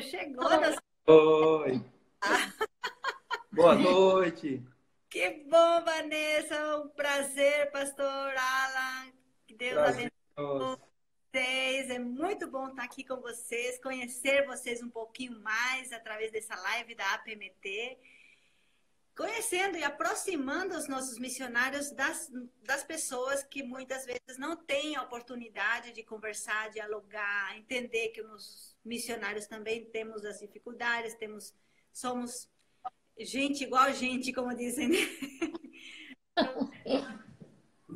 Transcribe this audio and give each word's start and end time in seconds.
chegou, 0.00 0.48
chegou. 0.48 1.60
Oi. 1.62 1.84
Boa 3.52 3.74
noite. 3.76 4.62
Que 5.08 5.30
bom, 5.48 5.84
Vanessa. 5.84 6.78
Um 6.78 6.88
prazer, 6.88 7.70
pastor 7.70 8.04
Alan. 8.36 9.12
Que 9.46 9.54
Deus 9.54 9.74
prazer. 9.74 10.12
abençoe 10.36 10.86
vocês. 11.36 11.90
É 11.90 11.98
muito 11.98 12.50
bom 12.50 12.68
estar 12.68 12.84
aqui 12.84 13.04
com 13.04 13.16
vocês, 13.20 13.78
conhecer 13.82 14.46
vocês 14.46 14.82
um 14.82 14.88
pouquinho 14.88 15.38
mais 15.40 15.92
através 15.92 16.32
dessa 16.32 16.56
live 16.56 16.94
da 16.94 17.14
APMT 17.14 17.98
conhecendo 19.16 19.78
e 19.78 19.82
aproximando 19.82 20.76
os 20.76 20.86
nossos 20.88 21.18
missionários 21.18 21.90
das, 21.90 22.30
das 22.62 22.84
pessoas 22.84 23.42
que 23.42 23.62
muitas 23.62 24.04
vezes 24.04 24.38
não 24.38 24.54
têm 24.54 24.94
a 24.94 25.02
oportunidade 25.02 25.92
de 25.92 26.02
conversar, 26.02 26.68
dialogar, 26.70 27.56
entender 27.56 28.10
que 28.10 28.20
os 28.20 28.76
missionários 28.84 29.46
também 29.46 29.86
temos 29.86 30.24
as 30.24 30.38
dificuldades, 30.38 31.14
temos 31.14 31.54
somos 31.90 32.50
gente 33.18 33.64
igual 33.64 33.90
gente, 33.94 34.34
como 34.34 34.54
dizem. 34.54 34.88
Né? 34.88 34.98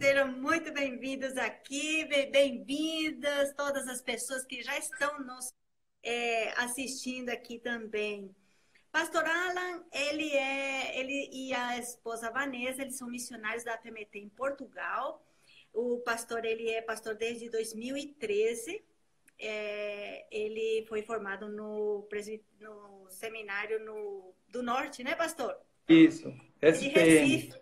Sejam 0.00 0.32
muito 0.32 0.72
bem-vindos 0.72 1.36
aqui, 1.36 2.06
bem-vindas 2.32 3.52
todas 3.54 3.86
as 3.86 4.00
pessoas 4.00 4.46
que 4.46 4.62
já 4.62 4.78
estão 4.78 5.20
nos 5.20 5.52
é, 6.02 6.48
assistindo 6.58 7.28
aqui 7.28 7.58
também. 7.58 8.34
Pastor 8.92 9.24
Alan, 9.24 9.84
ele 9.92 10.30
é, 10.36 10.98
ele 10.98 11.28
e 11.32 11.54
a 11.54 11.78
esposa 11.78 12.30
Vanessa, 12.30 12.82
eles 12.82 12.96
são 12.96 13.08
missionários 13.08 13.64
da 13.64 13.74
APMT 13.74 14.18
em 14.18 14.28
Portugal. 14.28 15.24
O 15.72 16.00
pastor, 16.00 16.44
ele 16.44 16.68
é 16.68 16.82
pastor 16.82 17.14
desde 17.14 17.48
2013. 17.48 18.82
É, 19.38 20.26
ele 20.30 20.84
foi 20.88 21.02
formado 21.02 21.48
no, 21.48 22.06
no 22.60 23.06
seminário 23.08 23.84
no, 23.84 24.34
do 24.48 24.62
Norte, 24.62 25.04
né, 25.04 25.14
pastor? 25.14 25.56
Isso, 25.88 26.28
SPM. 26.60 27.36
Isso. 27.36 27.60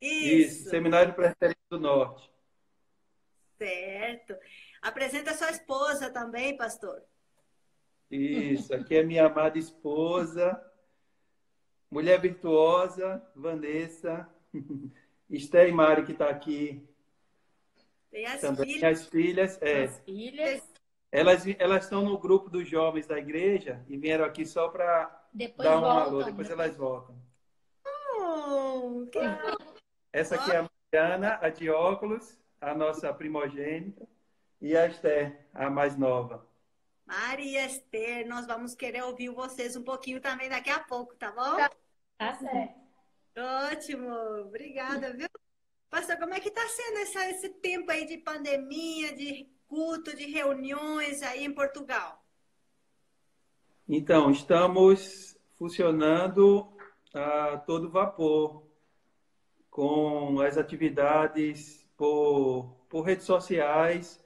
Isso, 0.00 0.70
Seminário 0.70 1.14
Presbiteriano 1.14 1.56
do 1.68 1.80
Norte. 1.80 2.30
Certo. 3.58 4.36
Apresenta 4.80 5.32
a 5.32 5.34
sua 5.34 5.50
esposa 5.50 6.10
também, 6.10 6.56
pastor. 6.56 7.02
Isso, 8.10 8.74
aqui 8.74 8.96
é 8.96 9.02
minha 9.02 9.26
amada 9.26 9.58
esposa, 9.58 10.60
mulher 11.90 12.20
virtuosa, 12.20 13.22
Vanessa, 13.36 14.28
Esté 15.30 15.68
e 15.68 15.72
Mari, 15.72 16.04
que 16.04 16.12
está 16.12 16.30
aqui. 16.30 16.88
Tem 18.10 18.24
as 18.24 18.40
também. 18.40 18.72
filhas. 18.72 19.00
As 19.00 19.06
filhas, 19.06 19.62
é. 19.62 19.84
As 19.84 19.98
filhas. 20.00 20.72
Elas, 21.12 21.44
elas 21.58 21.84
estão 21.84 22.02
no 22.04 22.18
grupo 22.18 22.50
dos 22.50 22.68
jovens 22.68 23.06
da 23.06 23.18
igreja 23.18 23.82
e 23.88 23.96
vieram 23.96 24.24
aqui 24.24 24.44
só 24.44 24.68
para 24.68 25.28
dar 25.56 25.80
um 25.80 25.84
alô. 25.84 26.22
Depois 26.22 26.50
elas 26.50 26.76
voltam. 26.76 27.16
Oh, 28.18 29.06
que... 29.10 29.18
Essa 30.12 30.34
aqui 30.36 30.50
é 30.50 30.58
a 30.58 30.68
Mariana, 30.92 31.38
a 31.40 31.48
de 31.50 31.70
óculos, 31.70 32.38
a 32.60 32.74
nossa 32.74 33.12
primogênita, 33.12 34.06
e 34.60 34.76
a 34.76 34.86
Esther, 34.86 35.46
a 35.54 35.70
mais 35.70 35.96
nova. 35.96 36.47
Maria 37.08 37.64
Esther, 37.64 38.28
nós 38.28 38.46
vamos 38.46 38.74
querer 38.74 39.02
ouvir 39.02 39.30
vocês 39.30 39.74
um 39.74 39.82
pouquinho 39.82 40.20
também 40.20 40.46
daqui 40.50 40.68
a 40.68 40.78
pouco, 40.78 41.16
tá 41.16 41.32
bom? 41.32 41.56
Tá, 41.56 41.70
tá 42.18 42.34
certo. 42.34 42.74
Ótimo, 43.72 44.10
obrigada, 44.42 45.14
viu? 45.14 45.26
Pastor, 45.88 46.18
como 46.18 46.34
é 46.34 46.40
que 46.40 46.50
está 46.50 46.68
sendo 46.68 46.98
essa, 46.98 47.30
esse 47.30 47.48
tempo 47.48 47.90
aí 47.90 48.04
de 48.04 48.18
pandemia, 48.18 49.14
de 49.16 49.50
culto, 49.66 50.14
de 50.14 50.26
reuniões 50.26 51.22
aí 51.22 51.46
em 51.46 51.54
Portugal? 51.54 52.22
Então, 53.88 54.30
estamos 54.30 55.34
funcionando 55.56 56.70
a 57.14 57.56
todo 57.56 57.90
vapor, 57.90 58.66
com 59.70 60.42
as 60.42 60.58
atividades 60.58 61.88
por, 61.96 62.76
por 62.86 63.00
redes 63.00 63.24
sociais, 63.24 64.22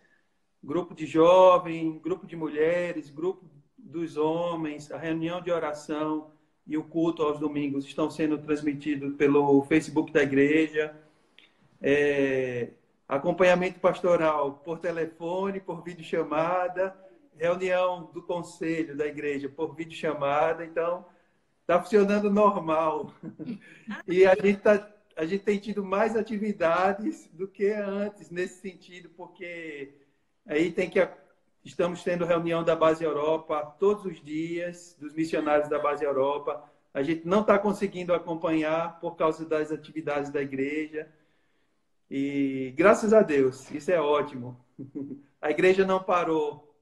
grupo 0.62 0.94
de 0.94 1.06
jovens, 1.06 2.00
grupo 2.00 2.26
de 2.26 2.36
mulheres, 2.36 3.10
grupo 3.10 3.44
dos 3.76 4.16
homens, 4.16 4.90
a 4.92 4.96
reunião 4.96 5.40
de 5.40 5.50
oração 5.50 6.30
e 6.66 6.76
o 6.76 6.84
culto 6.84 7.22
aos 7.22 7.40
domingos 7.40 7.84
estão 7.84 8.10
sendo 8.10 8.38
transmitidos 8.38 9.14
pelo 9.16 9.62
Facebook 9.64 10.12
da 10.12 10.22
igreja. 10.22 10.96
É, 11.80 12.70
acompanhamento 13.08 13.80
pastoral 13.80 14.60
por 14.64 14.78
telefone, 14.78 15.60
por 15.60 15.82
videochamada, 15.82 16.96
reunião 17.36 18.10
do 18.14 18.22
conselho 18.22 18.96
da 18.96 19.06
igreja 19.06 19.48
por 19.48 19.74
videochamada. 19.74 20.64
Então, 20.64 21.04
está 21.60 21.82
funcionando 21.82 22.30
normal. 22.30 23.12
E 24.06 24.24
a 24.24 24.34
gente, 24.34 24.60
tá, 24.60 24.88
a 25.16 25.26
gente 25.26 25.42
tem 25.42 25.58
tido 25.58 25.84
mais 25.84 26.16
atividades 26.16 27.28
do 27.32 27.48
que 27.48 27.66
antes 27.72 28.30
nesse 28.30 28.60
sentido, 28.60 29.10
porque 29.10 29.92
Aí 30.46 30.72
tem 30.72 30.90
que 30.90 30.98
estamos 31.64 32.02
tendo 32.02 32.24
reunião 32.24 32.64
da 32.64 32.74
Base 32.74 33.04
Europa 33.04 33.64
todos 33.78 34.04
os 34.04 34.22
dias 34.22 34.96
dos 34.98 35.14
missionários 35.14 35.68
da 35.68 35.78
Base 35.78 36.04
Europa. 36.04 36.68
A 36.92 37.02
gente 37.02 37.26
não 37.26 37.40
está 37.40 37.58
conseguindo 37.58 38.12
acompanhar 38.12 39.00
por 39.00 39.16
causa 39.16 39.46
das 39.46 39.70
atividades 39.70 40.30
da 40.30 40.42
igreja. 40.42 41.10
E 42.10 42.74
graças 42.76 43.12
a 43.12 43.22
Deus, 43.22 43.70
isso 43.70 43.90
é 43.90 44.00
ótimo. 44.00 44.62
A 45.40 45.50
igreja 45.50 45.84
não 45.84 46.00
parou. 46.00 46.72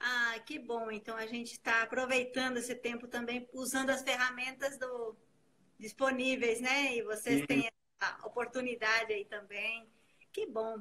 Ah, 0.00 0.38
que 0.46 0.58
bom. 0.58 0.90
Então 0.90 1.16
a 1.16 1.26
gente 1.26 1.52
está 1.52 1.82
aproveitando 1.82 2.56
esse 2.56 2.74
tempo 2.74 3.06
também, 3.08 3.46
usando 3.52 3.90
as 3.90 4.02
ferramentas 4.02 4.78
do... 4.78 5.14
disponíveis, 5.78 6.62
né? 6.62 6.96
E 6.96 7.02
vocês 7.02 7.40
Sim. 7.40 7.46
têm 7.46 7.70
a 8.00 8.26
oportunidade 8.26 9.12
aí 9.12 9.26
também. 9.26 9.86
Que 10.32 10.46
bom. 10.46 10.80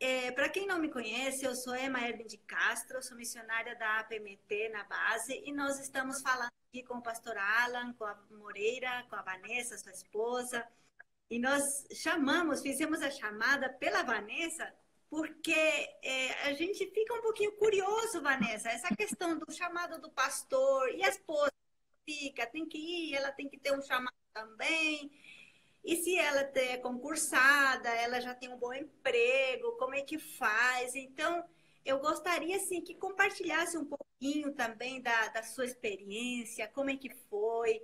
É, 0.00 0.32
Para 0.32 0.48
quem 0.48 0.66
não 0.66 0.80
me 0.80 0.90
conhece, 0.90 1.44
eu 1.44 1.54
sou 1.54 1.76
Emma 1.76 2.00
Erwin 2.00 2.26
de 2.26 2.38
Castro, 2.38 3.02
sou 3.02 3.16
missionária 3.16 3.76
da 3.76 4.00
APMT 4.00 4.68
na 4.70 4.82
base 4.84 5.40
e 5.44 5.52
nós 5.52 5.78
estamos 5.78 6.20
falando 6.20 6.50
aqui 6.68 6.82
com 6.82 6.98
o 6.98 7.02
pastor 7.02 7.36
Alan, 7.38 7.92
com 7.94 8.04
a 8.04 8.18
Moreira, 8.30 9.06
com 9.08 9.14
a 9.14 9.22
Vanessa, 9.22 9.78
sua 9.78 9.92
esposa. 9.92 10.66
E 11.30 11.38
nós 11.38 11.86
chamamos, 11.92 12.62
fizemos 12.62 13.00
a 13.00 13.10
chamada 13.10 13.68
pela 13.68 14.02
Vanessa, 14.02 14.74
porque 15.08 15.52
é, 15.52 16.48
a 16.48 16.52
gente 16.54 16.84
fica 16.90 17.14
um 17.14 17.22
pouquinho 17.22 17.52
curioso, 17.52 18.20
Vanessa, 18.20 18.70
essa 18.70 18.94
questão 18.96 19.38
do 19.38 19.52
chamado 19.52 20.00
do 20.00 20.10
pastor 20.10 20.88
e 20.90 21.04
a 21.04 21.08
esposa 21.08 21.52
fica, 22.04 22.44
tem 22.46 22.66
que 22.66 22.78
ir, 22.78 23.14
ela 23.14 23.30
tem 23.30 23.48
que 23.48 23.58
ter 23.58 23.72
um 23.72 23.82
chamado 23.82 24.14
também. 24.32 25.10
E 25.84 25.96
se 25.96 26.16
ela 26.18 26.40
é 26.54 26.76
concursada, 26.76 27.88
ela 27.88 28.20
já 28.20 28.34
tem 28.34 28.52
um 28.52 28.58
bom 28.58 28.72
emprego, 28.72 29.76
como 29.78 29.94
é 29.94 30.02
que 30.02 30.18
faz? 30.18 30.94
Então, 30.94 31.42
eu 31.84 31.98
gostaria 31.98 32.56
assim 32.56 32.82
que 32.82 32.94
compartilhasse 32.94 33.78
um 33.78 33.86
pouquinho 33.86 34.52
também 34.54 35.00
da, 35.00 35.28
da 35.28 35.42
sua 35.42 35.64
experiência, 35.64 36.68
como 36.68 36.90
é 36.90 36.96
que 36.96 37.08
foi 37.30 37.80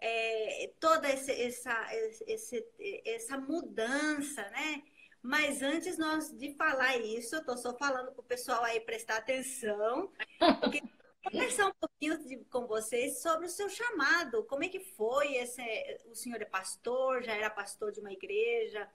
é, 0.00 0.70
toda 0.80 1.08
esse, 1.08 1.32
essa, 1.32 1.88
esse, 2.26 2.64
essa 3.04 3.38
mudança, 3.38 4.42
né? 4.50 4.82
Mas 5.22 5.62
antes 5.62 5.98
nós 5.98 6.30
de 6.36 6.54
falar 6.54 6.96
isso, 6.98 7.34
eu 7.34 7.40
estou 7.40 7.56
só 7.56 7.76
falando 7.76 8.12
para 8.12 8.20
o 8.20 8.24
pessoal 8.24 8.62
aí 8.64 8.80
prestar 8.80 9.16
atenção, 9.16 10.12
porque 10.60 10.82
conversar 11.24 11.68
um 11.68 11.74
pouquinho 11.74 12.18
de, 12.18 12.36
com 12.44 12.66
vocês 12.66 13.20
sobre 13.20 13.46
o 13.46 13.50
seu 13.50 13.68
chamado. 13.68 14.44
Como 14.44 14.64
é 14.64 14.68
que 14.68 14.80
foi? 14.80 15.36
Esse, 15.36 15.62
o 16.10 16.14
senhor 16.14 16.40
é 16.40 16.44
pastor, 16.44 17.22
já 17.22 17.34
era 17.34 17.50
pastor 17.50 17.92
de 17.92 18.00
uma 18.00 18.12
igreja 18.12 18.88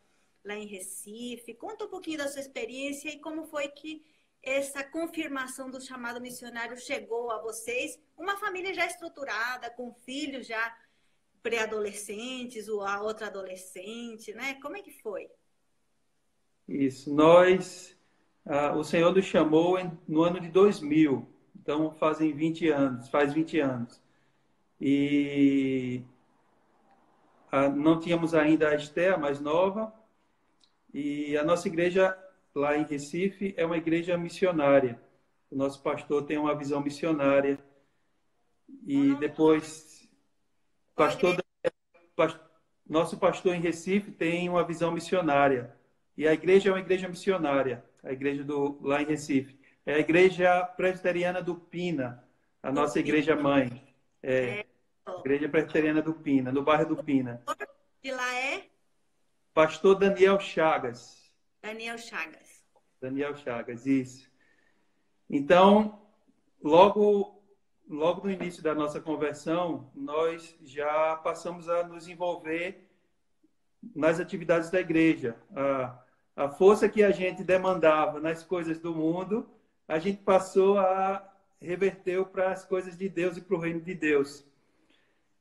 lá 0.44 0.56
em 0.56 0.68
Recife. 0.68 1.54
Conta 1.54 1.86
um 1.86 1.90
pouquinho 1.90 2.18
da 2.18 2.28
sua 2.28 2.42
experiência 2.42 3.10
e 3.10 3.20
como 3.20 3.46
foi 3.46 3.68
que 3.70 4.04
essa 4.42 4.84
confirmação 4.84 5.72
do 5.72 5.80
chamado 5.80 6.20
missionário 6.20 6.78
chegou 6.78 7.32
a 7.32 7.42
vocês. 7.42 7.98
Uma 8.18 8.38
família 8.38 8.74
já 8.74 8.86
estruturada, 8.86 9.70
com 9.70 9.94
filhos 9.94 10.46
já 10.46 10.76
pré-adolescentes, 11.42 12.68
ou 12.68 12.82
a 12.82 13.02
outra 13.02 13.28
adolescente, 13.28 14.34
né? 14.34 14.56
Como 14.62 14.76
é 14.76 14.82
que 14.82 14.92
foi? 15.02 15.30
Isso, 16.68 17.14
nós, 17.14 17.98
ah, 18.46 18.74
o 18.76 18.84
Senhor 18.84 19.14
nos 19.14 19.26
chamou 19.26 19.78
no 20.08 20.24
ano 20.24 20.40
de 20.40 20.50
2000 20.50 21.33
então 21.64 21.92
fazem 21.92 22.34
20 22.34 22.70
anos, 22.70 23.08
faz 23.08 23.34
20 23.34 23.60
anos. 23.62 24.02
E 24.82 26.04
a, 27.50 27.70
não 27.70 28.02
tínhamos 28.02 28.34
ainda 28.36 28.68
a 28.68 28.76
Esté, 28.76 29.12
a 29.12 29.18
mais 29.18 29.40
nova, 29.40 29.94
e 30.94 31.38
a 31.38 31.44
nossa 31.44 31.70
igreja 31.70 32.18
lá 32.54 32.78
em 32.78 32.84
Recife 32.84 33.54
é 33.56 33.66
uma 33.66 33.78
igreja 33.78 34.18
missionária. 34.18 35.00
O 35.50 35.56
nosso 35.56 35.82
pastor 35.82 36.26
tem 36.26 36.38
uma 36.38 36.54
visão 36.54 36.82
missionária. 36.82 37.58
E 38.86 39.16
depois, 39.16 40.10
pastor, 40.96 41.42
nosso 42.86 43.18
pastor 43.18 43.56
em 43.56 43.62
Recife 43.62 44.12
tem 44.12 44.50
uma 44.50 44.66
visão 44.66 44.92
missionária. 44.92 45.74
E 46.18 46.28
a 46.28 46.34
igreja 46.34 46.70
é 46.70 46.74
uma 46.74 46.82
igreja 46.82 47.08
missionária, 47.08 47.84
a 48.04 48.12
igreja 48.12 48.44
do 48.44 48.78
lá 48.82 49.02
em 49.02 49.06
Recife. 49.06 49.63
É 49.86 49.96
a 49.96 50.00
Igreja 50.00 50.64
Presbiteriana 50.64 51.42
do 51.42 51.56
Pina, 51.56 52.24
a 52.62 52.72
nossa 52.72 53.00
igreja 53.00 53.36
mãe. 53.36 53.84
É, 54.22 54.60
é. 54.60 54.66
Igreja 55.20 55.50
Presbiteriana 55.50 56.02
do 56.02 56.14
Pina, 56.14 56.52
no 56.52 56.64
bairro 56.64 56.96
do 56.96 57.04
Pina. 57.04 57.44
De 58.02 58.12
lá 58.12 58.36
é? 58.36 58.68
Pastor 59.54 59.96
Daniel 59.96 60.40
Chagas. 60.40 61.30
Daniel 61.62 61.98
Chagas. 61.98 62.64
Daniel 63.02 63.36
Chagas, 63.36 63.86
isso. 63.86 64.32
Então, 65.30 66.02
logo, 66.64 67.44
logo 67.88 68.26
no 68.26 68.32
início 68.32 68.64
da 68.64 68.74
nossa 68.74 69.02
conversão, 69.02 69.92
nós 69.94 70.56
já 70.62 71.18
passamos 71.18 71.68
a 71.68 71.84
nos 71.84 72.08
envolver 72.08 72.90
nas 73.94 74.20
atividades 74.20 74.70
da 74.70 74.80
igreja. 74.80 75.36
A, 75.54 76.00
a 76.36 76.50
força 76.50 76.88
que 76.88 77.04
a 77.04 77.12
gente 77.12 77.44
demandava 77.44 78.22
nas 78.22 78.44
coisas 78.44 78.80
do 78.80 78.96
mundo, 78.96 79.50
a 79.88 80.00
gente 80.00 80.22
passou 80.24 80.78
a 80.78 81.30
reverter 81.60 82.24
para 82.26 82.52
as 82.52 82.66
coisas 82.66 82.98
de 82.98 83.08
Deus 83.08 83.38
e 83.38 83.42
para 83.42 83.56
o 83.56 83.60
reino 83.60 83.82
de 83.82 83.94
Deus. 83.94 84.46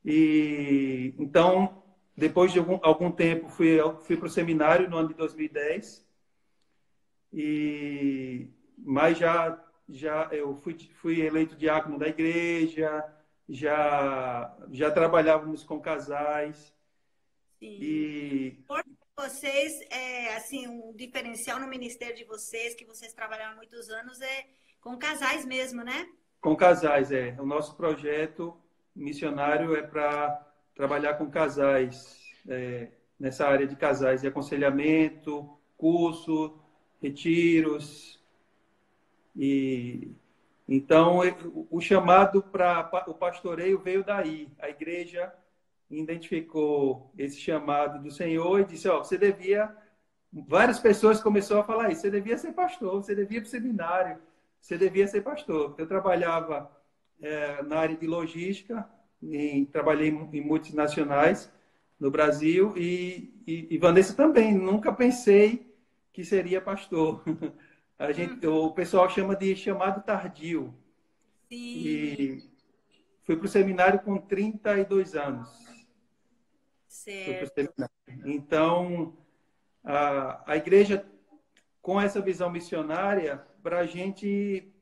E 0.04 1.14
então, 1.18 1.82
depois 2.16 2.52
de 2.52 2.58
algum, 2.58 2.78
algum 2.82 3.10
tempo, 3.10 3.48
fui, 3.48 3.78
fui 4.02 4.16
para 4.16 4.26
o 4.26 4.30
seminário 4.30 4.88
no 4.88 4.96
ano 4.96 5.08
de 5.08 5.14
2010. 5.14 6.06
E 7.32 8.48
mas 8.76 9.18
já 9.18 9.58
já 9.88 10.28
eu 10.32 10.54
fui, 10.56 10.76
fui 10.94 11.20
eleito 11.20 11.56
diácono 11.56 11.98
da 11.98 12.08
igreja, 12.08 13.04
já 13.48 14.54
já 14.70 14.90
trabalhávamos 14.90 15.62
com 15.64 15.80
casais. 15.80 16.74
Sim. 17.58 17.78
E 17.80 18.64
vocês, 19.16 19.80
é, 19.90 20.36
assim, 20.36 20.66
um 20.66 20.92
diferencial 20.94 21.60
no 21.60 21.68
ministério 21.68 22.16
de 22.16 22.24
vocês, 22.24 22.74
que 22.74 22.84
vocês 22.84 23.12
trabalharam 23.12 23.52
há 23.52 23.56
muitos 23.56 23.88
anos, 23.90 24.20
é 24.20 24.46
com 24.80 24.96
casais 24.96 25.44
mesmo, 25.44 25.84
né? 25.84 26.08
Com 26.40 26.56
casais, 26.56 27.12
é. 27.12 27.36
O 27.38 27.46
nosso 27.46 27.76
projeto 27.76 28.56
missionário 28.94 29.76
é 29.76 29.82
para 29.82 30.44
trabalhar 30.74 31.14
com 31.14 31.30
casais, 31.30 32.18
é, 32.48 32.88
nessa 33.18 33.46
área 33.46 33.66
de 33.66 33.76
casais, 33.76 34.22
de 34.22 34.26
aconselhamento, 34.26 35.56
curso, 35.76 36.58
retiros. 37.00 38.20
E 39.36 40.10
então 40.68 41.20
o 41.70 41.80
chamado 41.80 42.42
para 42.42 43.04
o 43.06 43.14
pastoreio 43.14 43.78
veio 43.78 44.04
daí. 44.04 44.48
A 44.58 44.68
igreja 44.68 45.32
identificou 45.98 47.12
esse 47.18 47.38
chamado 47.38 48.02
do 48.02 48.10
Senhor 48.10 48.60
e 48.60 48.64
disse: 48.64 48.88
ó, 48.88 48.98
você 48.98 49.18
devia. 49.18 49.74
Várias 50.32 50.78
pessoas 50.78 51.20
começaram 51.20 51.60
a 51.60 51.64
falar 51.64 51.90
isso. 51.90 52.00
Você 52.00 52.10
devia 52.10 52.38
ser 52.38 52.52
pastor, 52.52 53.02
você 53.02 53.14
devia 53.14 53.38
ir 53.38 53.40
para 53.42 53.48
o 53.48 53.50
seminário, 53.50 54.18
você 54.60 54.78
devia 54.78 55.06
ser 55.06 55.20
pastor. 55.20 55.74
Eu 55.76 55.86
trabalhava 55.86 56.70
é, 57.20 57.62
na 57.62 57.78
área 57.78 57.96
de 57.96 58.06
logística, 58.06 58.88
em, 59.22 59.64
trabalhei 59.66 60.08
em 60.08 60.40
multinacionais 60.40 61.52
no 62.00 62.10
Brasil 62.10 62.72
e, 62.76 63.32
e, 63.46 63.74
e, 63.74 63.78
Vanessa 63.78 64.14
também. 64.14 64.54
Nunca 64.54 64.92
pensei 64.92 65.70
que 66.12 66.24
seria 66.24 66.60
pastor. 66.60 67.22
A 67.98 68.10
gente, 68.10 68.44
uhum. 68.44 68.64
O 68.64 68.72
pessoal 68.72 69.08
chama 69.08 69.36
de 69.36 69.54
chamado 69.54 70.02
tardio. 70.02 70.74
Sim. 71.48 71.54
E 71.56 72.42
fui 73.22 73.36
para 73.36 73.46
o 73.46 73.48
seminário 73.48 74.00
com 74.00 74.18
32 74.18 75.14
anos. 75.14 75.48
Certo. 77.02 77.62
Então, 78.24 79.16
a, 79.82 80.52
a 80.52 80.56
igreja, 80.56 81.04
com 81.80 82.00
essa 82.00 82.20
visão 82.20 82.50
missionária, 82.50 83.44
para 83.62 83.80
a 83.80 83.86
gente 83.86 84.72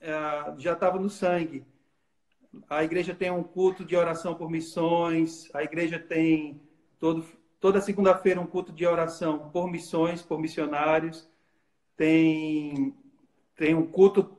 é, 0.00 0.12
já 0.58 0.72
estava 0.72 0.98
no 0.98 1.10
sangue. 1.10 1.64
A 2.68 2.82
igreja 2.82 3.14
tem 3.14 3.30
um 3.30 3.42
culto 3.42 3.84
de 3.84 3.94
oração 3.94 4.34
por 4.34 4.50
missões, 4.50 5.48
a 5.54 5.62
igreja 5.62 5.98
tem 5.98 6.60
todo, 6.98 7.24
toda 7.60 7.80
segunda-feira 7.80 8.40
um 8.40 8.46
culto 8.46 8.72
de 8.72 8.86
oração 8.86 9.50
por 9.50 9.70
missões, 9.70 10.22
por 10.22 10.40
missionários, 10.40 11.28
tem, 11.96 12.94
tem 13.54 13.74
um 13.74 13.86
culto 13.86 14.36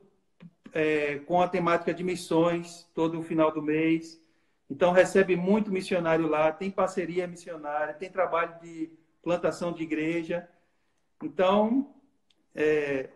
é, 0.72 1.18
com 1.20 1.40
a 1.40 1.48
temática 1.48 1.94
de 1.94 2.02
missões 2.02 2.88
todo 2.94 3.18
o 3.18 3.22
final 3.22 3.52
do 3.52 3.62
mês. 3.62 4.21
Então, 4.72 4.90
recebe 4.90 5.36
muito 5.36 5.70
missionário 5.70 6.26
lá, 6.26 6.50
tem 6.50 6.70
parceria 6.70 7.26
missionária, 7.26 7.92
tem 7.92 8.08
trabalho 8.08 8.58
de 8.62 8.90
plantação 9.22 9.70
de 9.70 9.82
igreja. 9.82 10.48
Então, 11.22 11.94
é, 12.54 13.10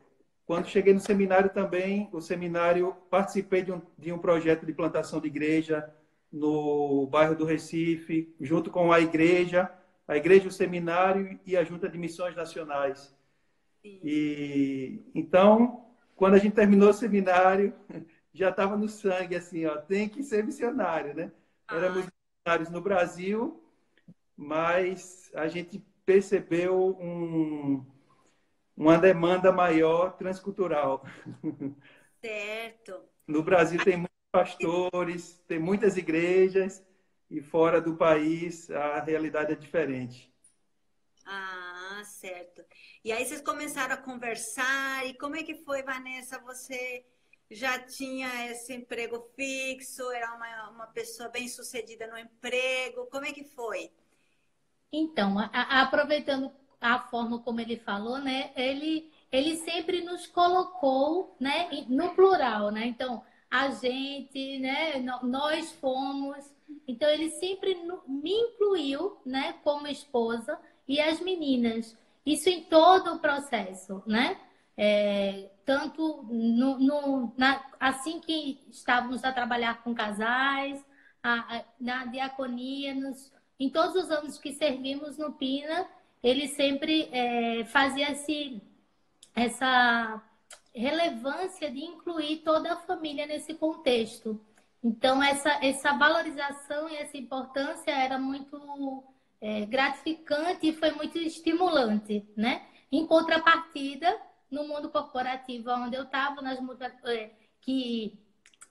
quando 0.44 0.68
cheguei 0.68 0.92
no 0.92 1.00
seminário 1.00 1.48
também, 1.48 2.10
o 2.12 2.20
seminário, 2.20 2.94
participei 3.08 3.62
de 3.62 3.72
um, 3.72 3.80
de 3.96 4.12
um 4.12 4.18
projeto 4.18 4.66
de 4.66 4.74
plantação 4.74 5.18
de 5.18 5.28
igreja 5.28 5.90
no 6.30 7.06
bairro 7.06 7.34
do 7.34 7.46
Recife, 7.46 8.36
junto 8.38 8.70
com 8.70 8.92
a 8.92 9.00
igreja, 9.00 9.72
a 10.06 10.14
igreja, 10.14 10.48
o 10.48 10.52
seminário 10.52 11.40
e 11.46 11.56
a 11.56 11.64
Junta 11.64 11.88
de 11.88 11.96
Missões 11.96 12.36
Nacionais. 12.36 13.16
E 13.82 15.00
então, 15.14 15.86
quando 16.14 16.34
a 16.34 16.38
gente 16.38 16.54
terminou 16.54 16.90
o 16.90 16.92
seminário, 16.92 17.72
já 18.34 18.50
estava 18.50 18.76
no 18.76 18.90
sangue 18.90 19.36
assim, 19.36 19.64
ó, 19.64 19.78
tem 19.78 20.06
que 20.06 20.22
ser 20.22 20.44
missionário, 20.44 21.14
né? 21.14 21.32
Éramos 21.70 22.06
missionários 22.06 22.70
no 22.70 22.80
Brasil, 22.80 23.62
mas 24.36 25.30
a 25.34 25.48
gente 25.48 25.78
percebeu 26.04 26.96
um, 27.00 27.84
uma 28.76 28.98
demanda 28.98 29.50
maior 29.50 30.16
transcultural. 30.16 31.04
Certo. 32.22 33.02
No 33.26 33.42
Brasil 33.42 33.82
tem 33.82 33.96
muitos 33.96 34.16
pastores, 34.30 35.42
tem 35.48 35.58
muitas 35.58 35.96
igrejas, 35.96 36.84
e 37.28 37.40
fora 37.40 37.80
do 37.80 37.96
país 37.96 38.70
a 38.70 39.00
realidade 39.00 39.52
é 39.52 39.56
diferente. 39.56 40.32
Ah, 41.24 42.02
certo. 42.04 42.64
E 43.04 43.10
aí 43.10 43.24
vocês 43.24 43.40
começaram 43.40 43.94
a 43.94 43.98
conversar, 43.98 45.04
e 45.06 45.14
como 45.14 45.34
é 45.34 45.42
que 45.42 45.56
foi, 45.56 45.82
Vanessa, 45.82 46.38
você 46.38 47.04
já 47.50 47.78
tinha 47.78 48.50
esse 48.50 48.74
emprego 48.74 49.20
fixo, 49.34 50.10
era 50.10 50.34
uma, 50.34 50.70
uma 50.70 50.86
pessoa 50.88 51.28
bem 51.28 51.48
sucedida 51.48 52.06
no 52.06 52.18
emprego, 52.18 53.06
como 53.10 53.24
é 53.26 53.32
que 53.32 53.44
foi? 53.44 53.90
Então, 54.92 55.38
a, 55.38 55.50
a, 55.52 55.82
aproveitando 55.82 56.50
a 56.80 56.98
forma 56.98 57.40
como 57.40 57.60
ele 57.60 57.76
falou, 57.76 58.18
né, 58.18 58.52
ele, 58.56 59.10
ele 59.30 59.56
sempre 59.56 60.02
nos 60.02 60.26
colocou, 60.26 61.36
né, 61.40 61.68
no 61.88 62.14
plural, 62.14 62.70
né, 62.70 62.86
então, 62.86 63.22
a 63.50 63.70
gente, 63.70 64.58
né, 64.58 64.98
nós 65.22 65.72
fomos, 65.72 66.52
então 66.86 67.08
ele 67.08 67.30
sempre 67.30 67.74
me 68.06 68.32
incluiu, 68.32 69.18
né, 69.24 69.54
como 69.64 69.86
esposa 69.86 70.58
e 70.86 71.00
as 71.00 71.20
meninas, 71.20 71.96
isso 72.24 72.48
em 72.48 72.64
todo 72.64 73.14
o 73.14 73.18
processo, 73.18 74.02
né, 74.06 74.38
é, 74.76 75.50
tanto 75.64 76.22
no, 76.24 76.78
no, 76.78 77.32
na, 77.36 77.64
assim 77.80 78.20
que 78.20 78.60
estávamos 78.70 79.24
a 79.24 79.32
trabalhar 79.32 79.82
com 79.82 79.94
casais, 79.94 80.84
a, 81.22 81.56
a, 81.56 81.64
na 81.80 82.04
diaconia, 82.06 82.94
nos, 82.94 83.32
em 83.58 83.70
todos 83.70 83.96
os 83.96 84.10
anos 84.10 84.38
que 84.38 84.52
servimos 84.52 85.18
no 85.18 85.32
Pina, 85.32 85.88
ele 86.22 86.48
sempre 86.48 87.08
é, 87.12 87.64
fazia 87.64 88.12
esse, 88.12 88.60
essa 89.34 90.22
relevância 90.74 91.70
de 91.70 91.80
incluir 91.84 92.38
toda 92.38 92.72
a 92.72 92.76
família 92.76 93.26
nesse 93.26 93.54
contexto. 93.54 94.40
Então, 94.84 95.22
essa, 95.22 95.50
essa 95.64 95.92
valorização 95.94 96.88
e 96.88 96.96
essa 96.96 97.16
importância 97.16 97.90
era 97.90 98.18
muito 98.18 99.02
é, 99.40 99.64
gratificante 99.66 100.68
e 100.68 100.72
foi 100.72 100.92
muito 100.92 101.18
estimulante, 101.18 102.24
né? 102.36 102.66
Em 102.92 103.06
contrapartida, 103.06 104.16
no 104.50 104.66
mundo 104.66 104.88
corporativo 104.90 105.70
onde 105.70 105.96
eu 105.96 106.04
estava, 106.04 106.40
nas 106.42 106.58
é, 107.04 107.30
que 107.60 108.18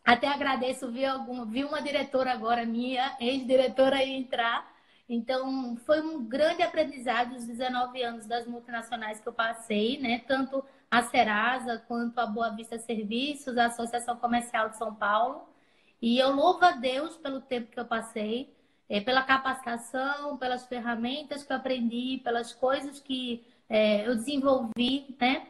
até 0.04 0.28
agradeço, 0.28 0.92
vi, 0.92 1.04
algum, 1.04 1.46
vi 1.46 1.64
uma 1.64 1.82
diretora 1.82 2.32
agora 2.32 2.66
minha, 2.66 3.16
ex-diretora 3.20 4.04
entrar. 4.04 4.72
Então, 5.10 5.76
foi 5.78 6.02
um 6.02 6.24
grande 6.24 6.62
aprendizado 6.62 7.36
os 7.36 7.46
19 7.46 8.04
anos 8.04 8.26
das 8.28 8.46
multinacionais 8.46 9.20
que 9.20 9.28
eu 9.28 9.34
passei, 9.34 10.00
né? 10.00 10.20
Tanto 10.28 10.64
a 10.90 11.02
Serasa 11.04 11.84
quanto 11.88 12.20
a 12.20 12.26
Boa 12.26 12.52
Vista 12.52 12.78
Serviços, 12.78 13.58
a 13.58 13.66
Associação 13.66 14.16
Comercial 14.18 14.70
de 14.70 14.78
São 14.78 14.94
Paulo. 14.94 15.48
E 16.02 16.20
eu 16.20 16.32
louvo 16.32 16.64
a 16.64 16.72
Deus 16.72 17.18
pelo 17.18 17.42
tempo 17.42 17.72
que 17.72 17.80
eu 17.80 17.86
passei, 17.86 18.54
é, 18.88 19.02
pela 19.02 19.24
capacitação, 19.24 20.38
pelas 20.38 20.68
ferramentas 20.68 21.44
que 21.44 21.52
eu 21.52 21.58
aprendi, 21.58 22.22
pelas 22.24 22.54
coisas 22.54 23.00
que 23.00 23.44
é, 23.68 24.08
eu 24.08 24.16
desenvolvi, 24.16 25.16
né? 25.20 25.48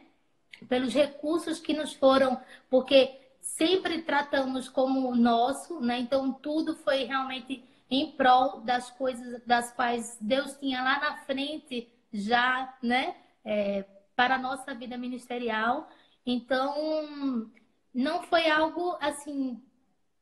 Pelos 0.67 0.93
recursos 0.93 1.59
que 1.59 1.73
nos 1.73 1.93
foram, 1.93 2.39
porque 2.69 3.19
sempre 3.41 4.01
tratamos 4.01 4.67
como 4.69 5.15
nosso, 5.15 5.79
né? 5.79 5.99
Então 5.99 6.33
tudo 6.33 6.75
foi 6.75 7.03
realmente 7.03 7.63
em 7.89 8.11
prol 8.11 8.61
das 8.61 8.89
coisas 8.91 9.41
das 9.45 9.71
quais 9.71 10.17
Deus 10.19 10.57
tinha 10.57 10.81
lá 10.81 10.99
na 10.99 11.17
frente 11.25 11.87
já, 12.11 12.75
né? 12.81 13.15
É, 13.43 13.85
para 14.15 14.35
a 14.35 14.39
nossa 14.39 14.73
vida 14.73 14.97
ministerial. 14.97 15.89
Então, 16.25 17.51
não 17.93 18.23
foi 18.23 18.49
algo 18.49 18.97
assim, 18.99 19.61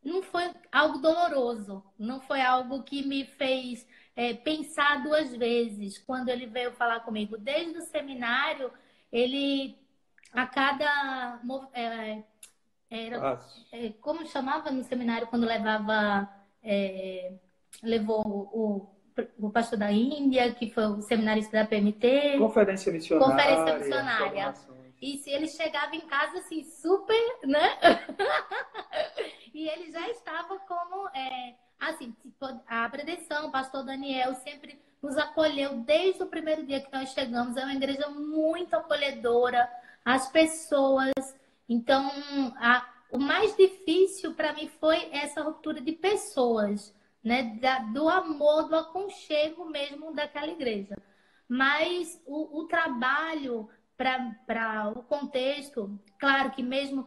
não 0.03 0.21
foi 0.21 0.51
algo 0.71 0.97
doloroso, 0.97 1.83
não 1.97 2.19
foi 2.19 2.41
algo 2.41 2.83
que 2.83 3.05
me 3.05 3.25
fez 3.25 3.87
é, 4.15 4.33
pensar 4.33 5.03
duas 5.03 5.33
vezes. 5.35 5.97
Quando 5.97 6.29
ele 6.29 6.45
veio 6.47 6.73
falar 6.73 7.01
comigo, 7.01 7.37
desde 7.37 7.77
o 7.77 7.81
seminário, 7.81 8.71
ele 9.11 9.77
a 10.33 10.47
cada 10.47 11.39
é, 11.73 12.23
era, 12.89 13.39
é, 13.71 13.89
como 14.01 14.25
chamava 14.25 14.71
no 14.71 14.83
seminário 14.83 15.27
quando 15.27 15.45
levava 15.45 16.29
é, 16.63 17.33
levou 17.81 18.21
o, 18.25 18.89
o 19.39 19.49
pastor 19.49 19.77
da 19.77 19.91
Índia, 19.91 20.53
que 20.53 20.69
foi 20.69 20.85
o 20.85 21.01
seminarista 21.01 21.57
da 21.57 21.65
PMT. 21.65 22.37
Conferência 22.39 22.91
missionária. 22.91 23.31
Conferência 23.31 23.77
missionária. 23.79 24.53
E 25.01 25.17
se 25.17 25.29
ele 25.29 25.47
chegava 25.47 25.95
em 25.95 26.01
casa 26.01 26.39
assim, 26.39 26.63
super, 26.63 27.21
né? 27.43 27.77
e 29.53 29.67
ele 29.67 29.91
já 29.91 30.07
estava 30.09 30.57
como, 30.59 31.09
é, 31.09 31.55
assim, 31.79 32.15
tipo, 32.21 32.45
a 32.65 32.87
pretensão, 32.89 33.47
o 33.47 33.51
pastor 33.51 33.83
Daniel 33.83 34.33
sempre 34.35 34.81
nos 35.01 35.17
acolheu 35.17 35.79
desde 35.79 36.23
o 36.23 36.27
primeiro 36.27 36.65
dia 36.65 36.79
que 36.79 36.91
nós 36.93 37.09
chegamos. 37.09 37.57
É 37.57 37.63
uma 37.65 37.73
igreja 37.73 38.07
muito 38.09 38.73
acolhedora, 38.75 39.69
as 40.03 40.29
pessoas. 40.29 41.13
Então, 41.67 42.09
a, 42.57 42.87
o 43.11 43.17
mais 43.17 43.55
difícil 43.55 44.33
para 44.33 44.53
mim 44.53 44.67
foi 44.79 45.09
essa 45.11 45.41
ruptura 45.41 45.79
de 45.81 45.91
pessoas 45.91 46.93
né, 47.23 47.57
da, 47.61 47.79
do 47.79 48.09
amor, 48.09 48.67
do 48.67 48.75
aconchego 48.75 49.65
mesmo 49.65 50.13
daquela 50.13 50.47
igreja. 50.47 50.95
Mas 51.47 52.21
o, 52.25 52.59
o 52.59 52.67
trabalho 52.67 53.69
para 53.95 54.89
o 54.89 55.03
contexto, 55.03 55.97
claro 56.19 56.51
que 56.51 56.63
mesmo 56.63 57.05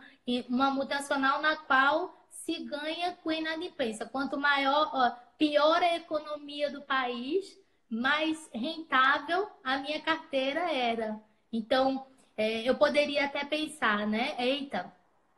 uma 0.48 0.70
mutacional 0.70 1.42
na 1.42 1.56
qual 1.56 2.26
se 2.30 2.64
ganha 2.64 3.12
com 3.22 3.32
inadimplência. 3.32 4.06
Quanto 4.06 4.38
maior, 4.38 4.90
ó, 4.94 5.10
pior 5.36 5.82
a 5.82 5.96
economia 5.96 6.70
do 6.70 6.82
país, 6.82 7.58
mais 7.90 8.48
rentável 8.54 9.48
a 9.62 9.78
minha 9.78 10.00
carteira 10.00 10.72
era. 10.72 11.20
Então, 11.52 12.06
é, 12.36 12.68
eu 12.68 12.76
poderia 12.76 13.24
até 13.24 13.44
pensar, 13.44 14.06
né? 14.06 14.34
Eita, 14.38 14.92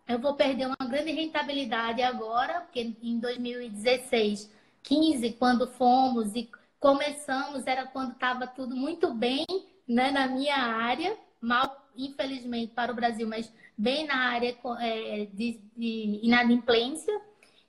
eu 0.07 0.19
vou 0.19 0.35
perder 0.35 0.67
uma 0.67 0.89
grande 0.89 1.13
rentabilidade 1.13 2.03
agora, 2.03 2.63
porque 2.63 2.97
em 3.03 3.19
2016 3.19 4.51
15, 4.83 5.33
quando 5.35 5.67
fomos 5.67 6.35
e 6.35 6.51
começamos, 6.81 7.67
era 7.67 7.87
quando 7.87 8.13
estava 8.13 8.47
tudo 8.47 8.75
muito 8.75 9.13
bem 9.13 9.45
né, 9.87 10.11
na 10.11 10.27
minha 10.27 10.57
área, 10.57 11.17
mal, 11.41 11.89
infelizmente, 11.97 12.73
para 12.73 12.93
o 12.93 12.95
Brasil, 12.95 13.27
mas 13.27 13.53
bem 13.77 14.07
na 14.07 14.17
área 14.17 14.57
é, 14.81 15.27
de, 15.33 15.61
de 15.77 16.21
inadimplência. 16.23 17.21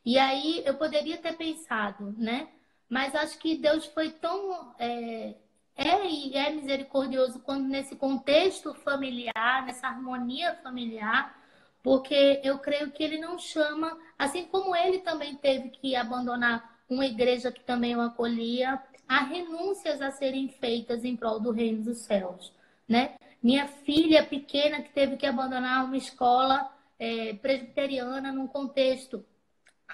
E 0.05 0.17
aí 0.17 0.63
eu 0.65 0.75
poderia 0.75 1.17
ter 1.17 1.33
pensado, 1.35 2.15
né? 2.17 2.47
Mas 2.89 3.13
acho 3.15 3.37
que 3.37 3.57
Deus 3.57 3.85
foi 3.85 4.11
tão. 4.11 4.73
É, 4.79 5.35
é 5.79 6.09
e 6.09 6.35
é 6.35 6.49
misericordioso 6.51 7.39
quando 7.39 7.67
nesse 7.67 7.95
contexto 7.95 8.73
familiar, 8.73 9.65
nessa 9.65 9.87
harmonia 9.87 10.55
familiar, 10.61 11.39
porque 11.81 12.41
eu 12.43 12.59
creio 12.59 12.91
que 12.91 13.01
ele 13.01 13.17
não 13.17 13.39
chama, 13.39 13.97
assim 14.17 14.43
como 14.45 14.75
ele 14.75 14.99
também 14.99 15.35
teve 15.35 15.69
que 15.69 15.95
abandonar 15.95 16.77
uma 16.89 17.05
igreja 17.05 17.49
que 17.49 17.63
também 17.63 17.95
o 17.95 18.01
acolhia, 18.01 18.81
há 19.07 19.23
renúncias 19.23 20.01
a 20.01 20.11
serem 20.11 20.49
feitas 20.49 21.05
em 21.05 21.15
prol 21.15 21.39
do 21.39 21.51
reino 21.51 21.83
dos 21.83 21.99
céus, 21.99 22.51
né? 22.87 23.15
Minha 23.41 23.67
filha 23.67 24.25
pequena 24.25 24.81
que 24.81 24.91
teve 24.91 25.15
que 25.15 25.25
abandonar 25.25 25.85
uma 25.85 25.95
escola 25.95 26.69
é, 26.99 27.33
presbiteriana 27.35 28.33
num 28.33 28.47
contexto 28.47 29.23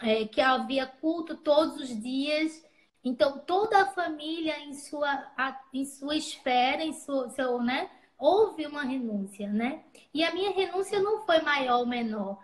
é, 0.01 0.25
que 0.25 0.41
havia 0.41 0.87
culto 0.87 1.35
todos 1.35 1.77
os 1.79 2.01
dias, 2.01 2.65
então 3.05 3.39
toda 3.39 3.83
a 3.83 3.91
família 3.93 4.59
em 4.59 4.74
sua 4.74 5.31
em 5.74 5.85
sua 5.85 6.17
esfera, 6.17 6.83
em 6.83 6.91
seu, 6.91 7.62
né? 7.62 7.89
Houve 8.17 8.65
uma 8.65 8.83
renúncia, 8.83 9.47
né? 9.47 9.83
E 10.13 10.24
a 10.24 10.33
minha 10.33 10.51
renúncia 10.51 11.00
não 11.00 11.25
foi 11.25 11.41
maior 11.41 11.79
ou 11.79 11.85
menor, 11.85 12.39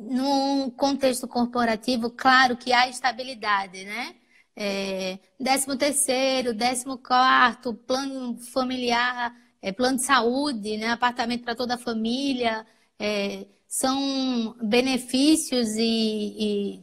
num 0.00 0.70
contexto 0.70 1.28
corporativo, 1.28 2.10
claro 2.10 2.56
que 2.56 2.72
há 2.72 2.88
estabilidade, 2.88 3.84
né? 3.84 4.14
É, 4.56 5.18
décimo 5.38 5.76
terceiro, 5.76 6.54
décimo 6.54 6.98
quarto, 6.98 7.74
plano 7.74 8.36
familiar, 8.52 9.34
é, 9.62 9.72
plano 9.72 9.96
de 9.96 10.04
saúde, 10.04 10.76
né? 10.76 10.88
apartamento 10.88 11.44
para 11.44 11.54
toda 11.54 11.74
a 11.74 11.78
família, 11.78 12.66
é, 12.98 13.46
são 13.68 14.56
benefícios 14.62 15.76
e, 15.76 15.84
e, 16.38 16.82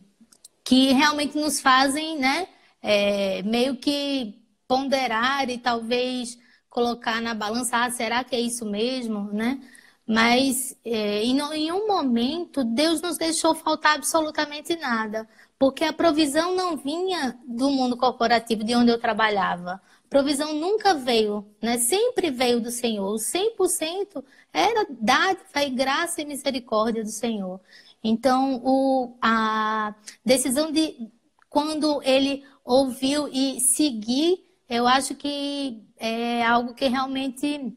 que 0.63 0.93
realmente 0.93 1.38
nos 1.38 1.60
fazem, 1.60 2.17
né? 2.17 2.48
É, 2.81 3.41
meio 3.43 3.77
que 3.77 4.41
ponderar 4.67 5.50
e 5.50 5.57
talvez 5.57 6.38
colocar 6.69 7.22
na 7.22 7.34
balança, 7.34 7.77
ah, 7.86 7.89
será 7.91 8.24
que 8.24 8.36
é 8.36 8.39
isso 8.39 8.65
mesmo, 8.65 9.31
né? 9.34 9.60
Mas 10.05 10.77
é, 10.86 11.24
em 11.24 11.34
nenhum 11.36 11.88
momento 11.88 12.63
Deus 12.63 13.01
nos 13.01 13.17
deixou 13.17 13.53
faltar 13.55 13.96
absolutamente 13.96 14.75
nada, 14.75 15.27
porque 15.60 15.84
a 15.84 15.91
provisão 15.93 16.55
não 16.55 16.77
vinha 16.77 17.38
do 17.46 17.69
mundo 17.69 17.98
corporativo 17.98 18.63
de 18.63 18.75
onde 18.75 18.91
eu 18.91 19.00
trabalhava. 19.00 19.81
Provisão 20.10 20.53
nunca 20.53 20.93
veio, 20.93 21.46
né? 21.62 21.77
sempre 21.77 22.31
veio 22.31 22.62
do 22.62 22.72
Senhor. 22.72 23.13
O 23.13 23.19
100% 23.19 24.24
era 24.53 24.88
dádiva 24.89 25.63
e 25.63 25.69
graça 25.72 26.22
e 26.22 26.25
misericórdia 26.25 27.03
do 27.03 27.10
Senhor. 27.10 27.60
Então, 28.01 28.62
o, 28.63 29.17
a 29.22 29.93
decisão 30.24 30.72
de 30.72 31.12
quando 31.50 32.01
ele 32.04 32.44
ouviu 32.63 33.27
e 33.27 33.60
seguir, 33.60 34.46
eu 34.70 34.88
acho 34.88 35.16
que 35.16 35.84
é 35.98 36.44
algo 36.46 36.74
que 36.74 36.88
realmente 36.88 37.74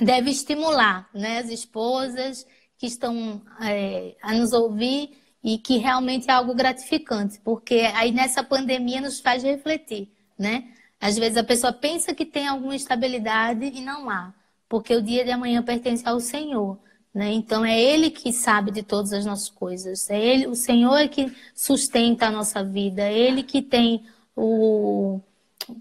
deve 0.00 0.30
estimular 0.30 1.08
né, 1.14 1.38
as 1.38 1.50
esposas 1.50 2.46
que 2.78 2.86
estão 2.86 3.42
é, 3.60 4.16
a 4.22 4.32
nos 4.34 4.52
ouvir 4.52 5.10
e 5.44 5.58
que 5.58 5.76
realmente 5.76 6.30
é 6.30 6.32
algo 6.32 6.54
gratificante, 6.54 7.40
porque 7.40 7.80
aí 7.94 8.12
nessa 8.12 8.42
pandemia 8.42 9.00
nos 9.00 9.20
faz 9.20 9.42
refletir, 9.42 10.10
né? 10.38 10.72
Às 11.00 11.18
vezes 11.18 11.36
a 11.36 11.42
pessoa 11.44 11.72
pensa 11.72 12.14
que 12.14 12.24
tem 12.24 12.46
alguma 12.46 12.76
estabilidade 12.76 13.64
e 13.64 13.80
não 13.80 14.08
há, 14.08 14.32
porque 14.68 14.94
o 14.94 15.02
dia 15.02 15.24
de 15.24 15.32
amanhã 15.32 15.62
pertence 15.62 16.08
ao 16.08 16.20
Senhor, 16.20 16.78
né? 17.14 17.32
Então 17.32 17.64
é 17.64 17.80
Ele 17.80 18.10
que 18.10 18.32
sabe 18.32 18.70
de 18.70 18.82
todas 18.82 19.12
as 19.12 19.24
nossas 19.24 19.48
coisas, 19.50 20.08
é 20.10 20.18
Ele, 20.20 20.46
o 20.46 20.54
Senhor 20.54 20.96
é 20.96 21.08
que 21.08 21.32
sustenta 21.54 22.26
a 22.26 22.30
nossa 22.30 22.64
vida, 22.64 23.02
é 23.02 23.16
Ele 23.16 23.42
que 23.42 23.62
tem 23.62 24.06
o, 24.36 25.20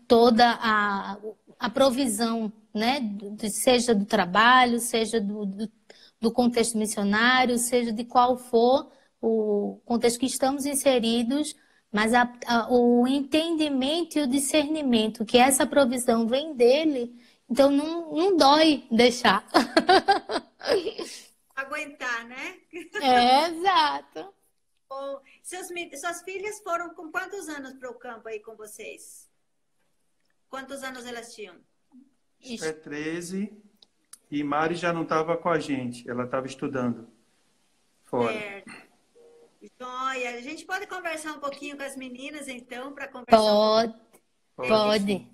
toda 0.08 0.58
a, 0.62 1.18
a 1.60 1.70
provisão 1.70 2.52
né? 2.74 3.00
seja 3.50 3.94
do 3.94 4.06
trabalho, 4.06 4.80
seja 4.80 5.20
do, 5.20 5.46
do, 5.46 5.72
do 6.20 6.32
contexto 6.32 6.78
missionário, 6.78 7.58
seja 7.58 7.92
de 7.92 8.04
qual 8.06 8.38
for 8.38 8.92
o 9.22 9.80
contexto 9.86 10.20
que 10.20 10.26
estamos 10.26 10.66
inseridos, 10.66 11.56
mas 11.92 12.14
a, 12.14 12.32
a, 12.48 12.72
o 12.74 13.08
entendimento 13.08 14.18
e 14.18 14.24
o 14.24 14.28
discernimento 14.28 15.26
que 15.26 15.38
essa 15.38 15.66
provisão 15.66 16.28
vem 16.28 16.56
dele, 16.56 17.14
então 17.52 17.70
não, 17.70 18.14
não 18.14 18.38
dói 18.38 18.88
deixar. 18.90 19.46
Aguentar, 21.54 22.26
né? 22.26 22.58
É, 23.02 23.50
exato. 23.50 24.34
Bom, 24.88 25.22
seus, 25.44 25.68
suas 26.00 26.22
filhas 26.24 26.62
foram 26.62 26.96
com 26.96 27.12
quantos 27.12 27.50
anos 27.50 27.74
para 27.74 27.92
o 27.92 27.96
campo 27.96 28.30
aí 28.30 28.40
com 28.40 28.56
vocês? 28.56 29.30
Quantos 30.50 30.82
anos 30.82 31.06
elas 31.06 31.36
tinham? 31.36 31.58
Isso. 32.40 32.64
É 32.64 32.72
13. 32.72 33.54
E 34.32 34.44
Mari 34.44 34.76
já 34.76 34.94
não 34.94 35.04
estava 35.04 35.36
com 35.36 35.50
a 35.50 35.60
gente, 35.60 36.10
ela 36.10 36.24
estava 36.24 36.48
estudando 36.48 37.10
fora. 38.06 38.34
É. 38.34 38.64
Joia. 39.80 40.38
A 40.38 40.42
gente 40.42 40.66
pode 40.66 40.88
conversar 40.88 41.34
um 41.34 41.40
pouquinho 41.40 41.76
com 41.76 41.84
as 41.84 41.98
meninas, 41.98 42.48
então, 42.48 42.94
para 42.94 43.10
conversar? 43.10 43.38
Pode. 43.38 43.94
Um 44.58 44.68
pode. 44.68 45.28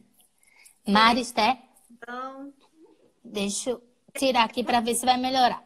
Mari, 0.88 1.22
Esté? 1.22 1.67
Então... 1.92 2.54
Deixa 3.24 3.72
eu 3.72 3.84
tirar 4.18 4.46
aqui 4.46 4.64
para 4.64 4.80
ver 4.80 4.96
se 4.96 5.06
vai 5.06 5.18
melhorar. 5.18 5.64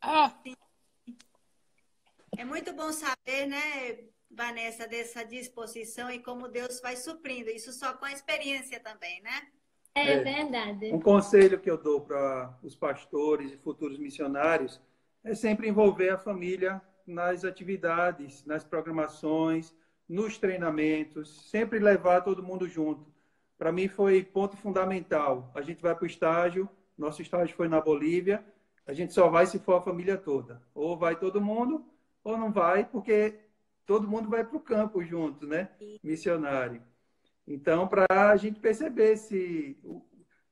Ah. 0.00 0.34
É 2.36 2.44
muito 2.44 2.72
bom 2.72 2.90
saber, 2.92 3.46
né, 3.46 4.04
Vanessa, 4.30 4.88
dessa 4.88 5.24
disposição 5.24 6.10
e 6.10 6.18
como 6.18 6.48
Deus 6.48 6.80
vai 6.80 6.96
suprindo. 6.96 7.50
Isso 7.50 7.72
só 7.72 7.92
com 7.94 8.06
a 8.06 8.12
experiência 8.12 8.80
também, 8.80 9.20
né? 9.22 9.48
É, 9.94 10.12
é 10.12 10.20
verdade. 10.20 10.92
Um 10.92 11.00
conselho 11.00 11.60
que 11.60 11.70
eu 11.70 11.76
dou 11.76 12.00
para 12.00 12.58
os 12.62 12.74
pastores 12.74 13.52
e 13.52 13.58
futuros 13.58 13.98
missionários 13.98 14.80
é 15.22 15.34
sempre 15.34 15.68
envolver 15.68 16.08
a 16.08 16.18
família 16.18 16.80
nas 17.06 17.44
atividades, 17.44 18.44
nas 18.46 18.64
programações, 18.64 19.74
nos 20.08 20.38
treinamentos, 20.38 21.50
sempre 21.50 21.78
levar 21.78 22.22
todo 22.22 22.42
mundo 22.42 22.66
junto. 22.66 23.11
Para 23.62 23.70
mim 23.70 23.86
foi 23.86 24.24
ponto 24.24 24.56
fundamental. 24.56 25.52
A 25.54 25.62
gente 25.62 25.80
vai 25.80 25.94
para 25.94 26.02
o 26.02 26.06
estágio, 26.08 26.68
nosso 26.98 27.22
estágio 27.22 27.54
foi 27.54 27.68
na 27.68 27.80
Bolívia, 27.80 28.44
a 28.84 28.92
gente 28.92 29.12
só 29.12 29.28
vai 29.28 29.46
se 29.46 29.60
for 29.60 29.74
a 29.74 29.80
família 29.80 30.16
toda. 30.16 30.60
Ou 30.74 30.98
vai 30.98 31.14
todo 31.14 31.40
mundo, 31.40 31.86
ou 32.24 32.36
não 32.36 32.50
vai, 32.50 32.84
porque 32.84 33.38
todo 33.86 34.08
mundo 34.08 34.28
vai 34.28 34.42
para 34.42 34.56
o 34.56 34.60
campo 34.60 35.00
junto, 35.04 35.46
né? 35.46 35.68
Missionário. 36.02 36.82
Então, 37.46 37.86
para 37.86 38.04
a 38.10 38.36
gente 38.36 38.58
perceber 38.58 39.16
se 39.16 39.78
o, 39.84 40.02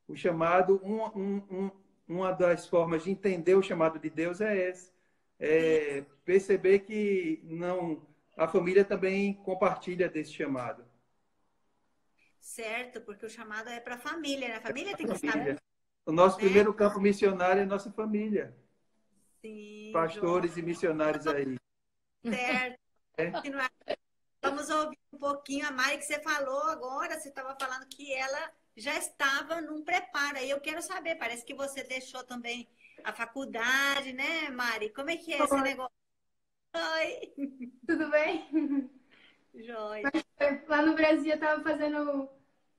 o 0.07 0.15
chamado, 0.15 0.81
um, 0.85 1.03
um, 1.07 1.43
um, 1.51 1.71
uma 2.07 2.31
das 2.31 2.69
formas 2.69 3.03
de 3.03 3.11
entender 3.11 3.57
o 3.57 3.63
chamado 3.63 3.99
de 3.99 4.09
Deus 4.09 4.41
é 4.41 4.69
essa. 4.69 4.93
É 5.37 6.05
perceber 6.25 6.79
que 6.79 7.41
não 7.43 8.07
a 8.37 8.47
família 8.47 8.85
também 8.85 9.35
compartilha 9.35 10.09
desse 10.09 10.33
chamado. 10.33 10.89
Certo, 12.41 13.01
porque 13.03 13.27
o 13.27 13.31
chamado 13.31 13.69
é 13.69 13.79
para 13.79 13.97
a 13.97 13.99
família, 13.99 14.49
né? 14.49 14.57
A 14.57 14.61
família 14.61 14.93
é 14.93 14.97
tem 14.97 15.07
que 15.07 15.19
família. 15.19 15.53
estar. 15.53 15.63
O 16.07 16.13
nosso 16.13 16.39
né? 16.39 16.45
primeiro 16.45 16.73
campo 16.75 16.99
missionário 16.99 17.61
é 17.61 17.65
a 17.65 17.67
nossa 17.67 17.93
família. 17.93 18.57
Sim. 19.41 19.91
Pastores 19.93 20.53
João. 20.53 20.63
e 20.63 20.67
missionários 20.67 21.27
aí. 21.27 21.57
Certo. 22.25 22.81
É. 23.17 23.31
Vamos 24.43 24.71
ouvir 24.71 24.99
um 25.13 25.19
pouquinho 25.19 25.67
a 25.67 25.71
Mari 25.71 25.99
que 25.99 26.05
você 26.05 26.21
falou 26.21 26.63
agora. 26.65 27.21
Você 27.21 27.29
estava 27.29 27.57
falando 27.61 27.87
que 27.87 28.13
ela 28.13 28.53
já 28.77 28.97
estava 28.97 29.61
num 29.61 29.85
preparo. 29.85 30.39
E 30.39 30.51
eu 30.51 30.61
quero 30.61 30.83
saber, 30.83 31.17
parece 31.17 31.45
que 31.45 31.55
você 31.55 31.85
deixou 31.85 32.25
também 32.25 32.69
a 33.05 33.13
faculdade, 33.13 34.13
né, 34.13 34.49
Mari? 34.51 34.91
Como 34.91 35.11
é 35.11 35.17
que 35.17 35.33
é 35.33 35.39
Oi. 35.39 35.45
esse 35.45 35.61
negócio? 35.61 35.95
Oi! 36.75 37.35
Tudo 37.87 38.11
bem? 38.11 38.91
Joia. 39.55 40.11
Lá 40.69 40.83
no 40.83 40.95
Brasil 40.95 41.31
eu 41.31 41.35
estava 41.35 41.63
fazendo, 41.63 42.29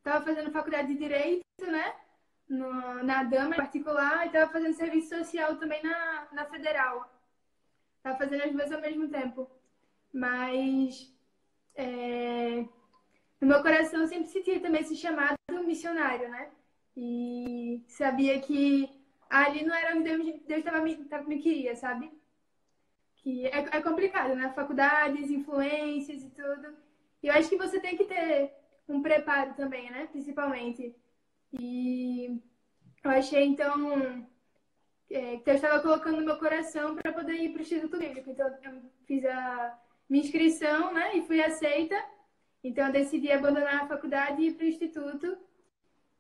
tava 0.04 0.26
fazendo 0.26 0.52
faculdade 0.52 0.90
de 0.90 0.98
Direito, 1.00 1.44
né? 1.68 1.96
No, 2.50 3.04
na 3.04 3.24
Dama 3.24 3.56
particular, 3.56 4.24
e 4.24 4.28
estava 4.28 4.52
fazendo 4.52 4.74
serviço 4.74 5.18
social 5.18 5.56
também 5.58 5.82
na, 5.84 6.28
na 6.34 6.46
Federal. 6.46 7.10
Estava 7.98 8.18
fazendo 8.18 8.44
as 8.44 8.52
duas 8.52 8.72
ao 8.72 8.82
mesmo 8.82 9.08
tempo. 9.10 9.50
Mas 10.14 11.14
é, 11.76 12.66
no 13.40 13.48
meu 13.48 13.62
coração 13.62 14.02
eu 14.02 14.08
sempre 14.08 14.28
sentia 14.28 14.60
também 14.60 14.82
esse 14.82 14.96
chamado 14.96 15.38
missionário, 15.66 16.30
né? 16.30 16.52
E 16.96 17.84
sabia 17.88 18.40
que 18.42 18.90
ali 19.30 19.64
não 19.64 19.74
era 19.74 19.96
onde 19.96 20.04
Deus, 20.04 20.42
Deus 20.46 20.64
tava 20.64 20.82
me, 20.82 20.96
tava, 21.06 21.24
me 21.24 21.40
queria, 21.40 21.76
sabe? 21.76 22.12
Que 23.22 23.46
é, 23.48 23.60
é 23.60 23.82
complicado, 23.82 24.36
né? 24.36 24.52
Faculdades, 24.56 25.30
influências 25.30 26.24
e 26.24 26.30
tudo. 26.30 26.76
E 27.22 27.28
eu 27.28 27.34
acho 27.34 27.50
que 27.50 27.58
você 27.58 27.80
tem 27.80 27.96
que 27.96 28.06
ter 28.06 28.52
um 28.88 29.02
preparo 29.02 29.54
também, 29.54 29.90
né? 29.92 30.08
Principalmente. 30.12 30.96
E 31.54 32.40
eu 33.04 33.12
achei, 33.12 33.44
então, 33.44 34.28
é, 35.10 35.38
que 35.38 35.44
Deus 35.46 35.58
estava 35.58 35.82
colocando 35.82 36.24
meu 36.24 36.38
coração 36.38 36.96
para 36.96 37.14
poder 37.14 37.36
ir 37.36 37.50
para 37.50 37.60
o 37.60 37.62
Instituto 37.62 37.98
Bíblico. 37.98 38.30
Então, 38.30 38.48
eu 38.64 38.82
fiz 39.06 39.26
a 39.26 39.80
minha 40.10 40.24
inscrição, 40.24 40.94
né? 40.94 41.18
E 41.18 41.22
fui 41.28 41.42
aceita. 41.42 41.96
Então, 42.64 42.88
eu 42.88 42.94
decidi 42.94 43.32
abandonar 43.32 43.84
a 43.84 43.88
faculdade 43.88 44.42
e 44.42 44.48
ir 44.48 44.54
para 44.54 44.66
o 44.66 44.70
Instituto. 44.70 45.38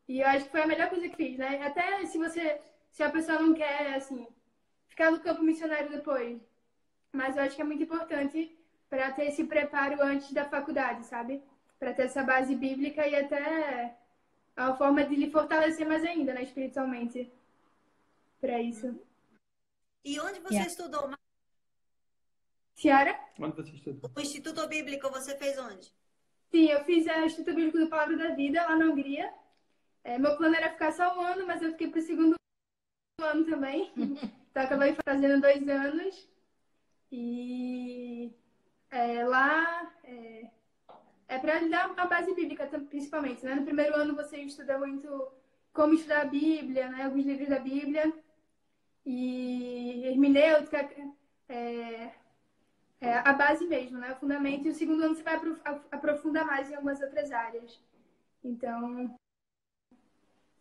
E 0.07 0.19
eu 0.19 0.27
acho 0.27 0.45
que 0.45 0.51
foi 0.51 0.61
a 0.61 0.67
melhor 0.67 0.89
coisa 0.89 1.07
que 1.07 1.15
fiz, 1.15 1.37
né? 1.37 1.61
Até 1.63 2.05
se 2.05 2.17
você, 2.17 2.59
se 2.91 3.01
a 3.03 3.09
pessoa 3.09 3.39
não 3.39 3.53
quer, 3.53 3.95
assim, 3.95 4.27
ficar 4.87 5.11
no 5.11 5.19
campo 5.19 5.41
missionário 5.41 5.89
depois. 5.89 6.41
Mas 7.11 7.35
eu 7.35 7.43
acho 7.43 7.55
que 7.55 7.61
é 7.61 7.65
muito 7.65 7.83
importante 7.83 8.57
para 8.89 9.11
ter 9.11 9.27
esse 9.27 9.43
preparo 9.43 10.01
antes 10.01 10.31
da 10.33 10.45
faculdade, 10.45 11.05
sabe? 11.05 11.41
Para 11.79 11.93
ter 11.93 12.03
essa 12.03 12.23
base 12.23 12.55
bíblica 12.55 13.07
e 13.07 13.15
até 13.15 13.97
a 14.55 14.75
forma 14.75 15.03
de 15.03 15.15
lhe 15.15 15.31
fortalecer 15.31 15.87
mais 15.87 16.03
ainda, 16.03 16.33
né, 16.33 16.43
espiritualmente. 16.43 17.31
Para 18.39 18.61
isso. 18.61 18.99
E 20.03 20.19
onde 20.19 20.39
você 20.39 20.55
yeah. 20.55 20.69
estudou? 20.69 21.11
Ciara? 22.75 23.19
Onde 23.39 23.55
você 23.55 23.71
estudou? 23.71 24.11
O 24.15 24.19
Instituto 24.19 24.67
Bíblico 24.67 25.09
você 25.09 25.37
fez 25.37 25.57
onde? 25.57 25.93
Sim, 26.49 26.65
eu 26.65 26.83
fiz 26.83 27.05
o 27.05 27.25
Instituto 27.25 27.55
Bíblico 27.55 27.77
do 27.77 27.87
Palavra 27.87 28.17
da 28.17 28.35
Vida, 28.35 28.63
lá 28.63 28.75
na 28.75 28.85
Hungria. 28.85 29.31
É, 30.03 30.17
meu 30.17 30.35
plano 30.35 30.55
era 30.55 30.71
ficar 30.71 30.91
só 30.91 31.17
um 31.17 31.21
ano, 31.21 31.45
mas 31.45 31.61
eu 31.61 31.71
fiquei 31.71 31.87
para 31.89 31.99
o 31.99 32.03
segundo 32.03 32.35
ano 33.21 33.45
também. 33.45 33.91
então, 34.49 34.63
acabei 34.63 34.95
fazendo 35.05 35.39
dois 35.39 35.67
anos. 35.69 36.30
E 37.11 38.31
é, 38.89 39.23
lá 39.25 39.93
é, 40.03 40.49
é 41.27 41.39
para 41.39 41.59
lhe 41.59 41.69
dar 41.69 41.93
a 41.97 42.05
base 42.05 42.33
bíblica, 42.33 42.67
principalmente. 42.89 43.43
Né? 43.43 43.55
No 43.55 43.65
primeiro 43.65 43.95
ano 43.95 44.15
você 44.15 44.37
estuda 44.37 44.77
muito 44.77 45.31
como 45.73 45.93
estudar 45.93 46.21
a 46.21 46.25
Bíblia, 46.25 46.89
né? 46.89 47.03
alguns 47.03 47.25
livros 47.25 47.49
da 47.49 47.59
Bíblia. 47.59 48.13
E 49.05 50.03
hermenêutica, 50.05 50.89
é, 51.49 52.11
é 53.01 53.13
a 53.13 53.33
base 53.33 53.65
mesmo, 53.65 53.97
né? 53.97 54.13
o 54.13 54.15
fundamento. 54.15 54.67
E 54.67 54.69
o 54.69 54.75
segundo 54.75 55.03
ano 55.03 55.15
você 55.15 55.23
vai 55.23 55.39
aprofundar 55.91 56.45
mais 56.45 56.69
em 56.69 56.75
algumas 56.75 57.01
outras 57.01 57.31
áreas. 57.31 57.81
Então, 58.43 59.17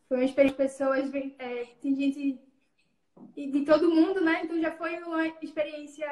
foi 0.08 0.18
uma 0.18 0.24
experiência 0.24 0.56
de 0.56 0.68
pessoas, 0.68 1.14
é, 1.38 1.66
tem 1.80 1.94
gente 1.94 2.40
de 3.34 3.64
todo 3.64 3.90
mundo, 3.90 4.20
né? 4.20 4.42
Então 4.44 4.60
já 4.60 4.72
foi 4.72 4.98
uma 5.02 5.26
experiência 5.42 6.06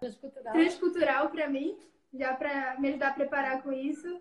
transcultural, 0.00 0.52
transcultural 0.52 1.30
para 1.30 1.48
mim, 1.48 1.78
já 2.12 2.34
para 2.34 2.78
me 2.78 2.88
ajudar 2.88 3.08
a 3.08 3.14
preparar 3.14 3.62
com 3.62 3.72
isso. 3.72 4.20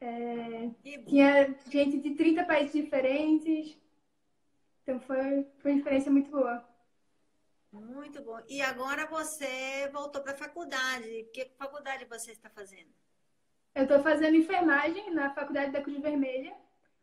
É, 0.00 0.70
tinha 1.06 1.54
gente 1.70 1.98
de 1.98 2.14
30 2.14 2.44
países 2.44 2.72
diferentes. 2.72 3.76
Então 4.82 5.00
foi, 5.00 5.46
foi 5.58 5.72
uma 5.72 5.78
experiência 5.78 6.10
muito 6.10 6.30
boa. 6.30 6.64
Muito 7.72 8.22
bom. 8.22 8.40
E 8.48 8.62
agora 8.62 9.06
você 9.06 9.88
voltou 9.92 10.22
para 10.22 10.32
a 10.32 10.36
faculdade. 10.36 11.28
Que 11.32 11.50
faculdade 11.58 12.04
você 12.06 12.32
está 12.32 12.48
fazendo? 12.48 12.88
Eu 13.74 13.82
estou 13.82 14.00
fazendo 14.00 14.36
enfermagem 14.36 15.12
na 15.14 15.30
Faculdade 15.30 15.70
da 15.70 15.82
Cruz 15.82 16.00
Vermelha. 16.00 16.56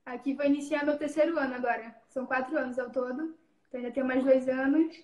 Aqui 0.06 0.34
vou 0.34 0.46
iniciar 0.46 0.84
meu 0.84 0.98
terceiro 0.98 1.38
ano 1.38 1.56
agora. 1.56 1.96
São 2.10 2.26
quatro 2.26 2.58
anos 2.58 2.78
ao 2.80 2.90
todo. 2.90 3.38
Então 3.68 3.80
ainda 3.80 3.92
tenho 3.92 4.06
mais 4.06 4.24
dois 4.24 4.48
anos. 4.48 5.04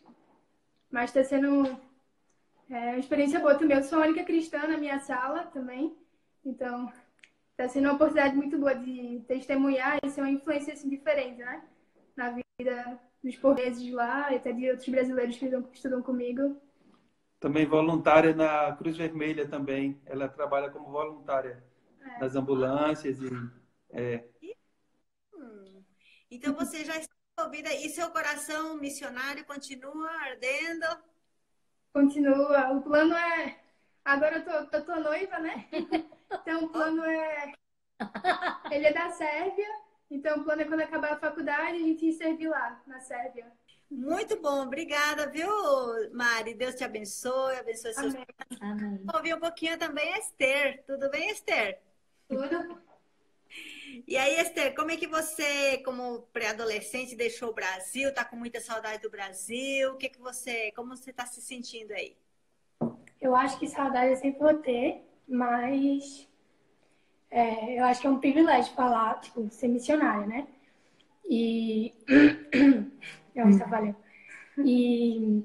Mas 0.89 1.10
está 1.10 1.24
sendo 1.24 1.65
é, 2.69 2.91
uma 2.91 3.00
experiência 3.00 3.39
boa 3.39 3.56
também. 3.56 3.78
Eu 3.78 3.84
sou 3.84 4.00
a 4.00 4.06
única 4.06 4.24
cristã 4.24 4.67
na 4.67 4.78
minha 4.78 5.00
sala 5.00 5.45
também. 5.45 5.95
Então 6.45 6.91
está 7.52 7.67
sendo 7.67 7.86
uma 7.86 7.93
oportunidade 7.93 8.36
muito 8.36 8.58
boa 8.58 8.74
de 8.74 9.24
testemunhar 9.28 10.00
e 10.04 10.10
ser 10.10 10.21
uma 10.21 10.32
influência 10.32 10.74
assim, 10.74 10.89
diferente, 10.89 11.39
né? 11.39 11.63
Na 12.15 12.32
vida 12.32 13.00
dos 13.24 13.36
portugueses 13.36 13.91
lá 13.91 14.32
e 14.32 14.38
até 14.38 14.52
de 14.52 14.69
outros 14.69 14.89
brasileiros 14.89 15.38
que 15.38 15.45
estudam 15.74 16.02
comigo. 16.02 16.60
Também 17.39 17.65
voluntária 17.65 18.36
na 18.36 18.76
Cruz 18.76 18.97
Vermelha 18.97 19.47
também. 19.47 20.00
Ela 20.06 20.28
trabalha 20.28 20.69
como 20.69 20.91
voluntária 20.91 21.63
é. 22.02 22.19
nas 22.19 22.36
ambulâncias 22.36 23.19
e 23.19 23.30
é. 23.91 24.24
hum. 25.34 25.84
Então 26.30 26.54
você 26.54 26.84
já 26.84 26.97
está 26.97 27.13
envolvida 27.38 27.74
e 27.74 27.89
seu 27.89 28.10
coração 28.12 28.76
missionário 28.78 29.46
continua 29.46 30.10
ardendo? 30.10 30.86
Continua. 31.94 32.72
O 32.72 32.82
plano 32.82 33.15
é 33.15 33.60
agora 34.04 34.38
eu 34.38 34.46
tô, 34.46 34.78
eu 34.78 34.86
tô 34.86 34.96
noiva, 34.98 35.39
né? 35.39 35.67
Então 36.32 36.63
o 36.63 36.70
plano 36.70 37.04
é 37.04 37.52
ele 38.72 38.88
é 38.88 38.94
da 38.94 39.12
Sérvia. 39.12 39.67
Então 40.10 40.39
o 40.39 40.44
plano 40.46 40.62
é 40.62 40.65
quando 40.65 40.80
acabar 40.80 41.12
a 41.12 41.20
faculdade 41.20 41.76
a 41.76 41.80
gente 41.80 42.06
ir 42.06 42.13
servir 42.13 42.48
lá 42.48 42.82
na 42.88 43.02
Sérvia. 43.02 43.52
Muito 43.89 44.39
bom, 44.41 44.62
obrigada, 44.62 45.28
viu, 45.28 45.50
Mari? 46.13 46.54
Deus 46.54 46.76
te 46.76 46.86
abençoe, 46.86 47.58
abençoe 47.58 47.94
seus 47.94 48.15
Amém. 48.15 48.26
Amém. 48.62 49.06
Ouvir 49.13 49.36
um 49.36 49.39
pouquinho 49.41 49.78
também 49.78 50.17
Esther. 50.17 50.86
Tudo 50.86 51.10
bem, 51.10 51.30
Esther? 51.30 51.82
Tudo. 52.30 52.82
E 54.08 54.18
aí, 54.18 54.40
Esther, 54.40 54.74
como 54.76 54.92
é 54.92 54.98
que 54.98 55.08
você, 55.08 55.78
como 55.80 56.22
pré-adolescente, 56.34 57.16
deixou 57.16 57.50
o 57.50 57.54
Brasil? 57.54 58.14
Tá 58.14 58.24
com 58.24 58.36
muita 58.36 58.60
saudade 58.60 59.02
do 59.02 59.10
Brasil? 59.10 59.92
O 59.92 59.98
que 59.98 60.10
que 60.10 60.20
você, 60.20 60.72
como 60.74 60.96
você 60.96 61.12
está 61.12 61.26
se 61.26 61.42
sentindo 61.42 61.92
aí? 61.92 62.16
Eu 63.20 63.36
acho 63.36 63.60
que 63.60 63.68
saudade 63.68 64.12
eu 64.12 64.18
sempre 64.18 64.40
vou 64.40 64.54
ter, 64.56 65.04
mas 65.28 66.28
é, 67.30 67.80
eu 67.80 67.86
acho 67.86 68.02
que 68.02 68.08
é 68.08 68.10
um 68.10 68.20
privilégio 68.20 68.74
falar, 68.74 69.20
tipo, 69.20 69.50
ser 69.52 69.68
missionária, 69.68 70.26
né? 70.26 70.48
E 71.30 71.94
nossa, 73.36 73.66
valeu. 73.66 73.96
E 74.66 75.44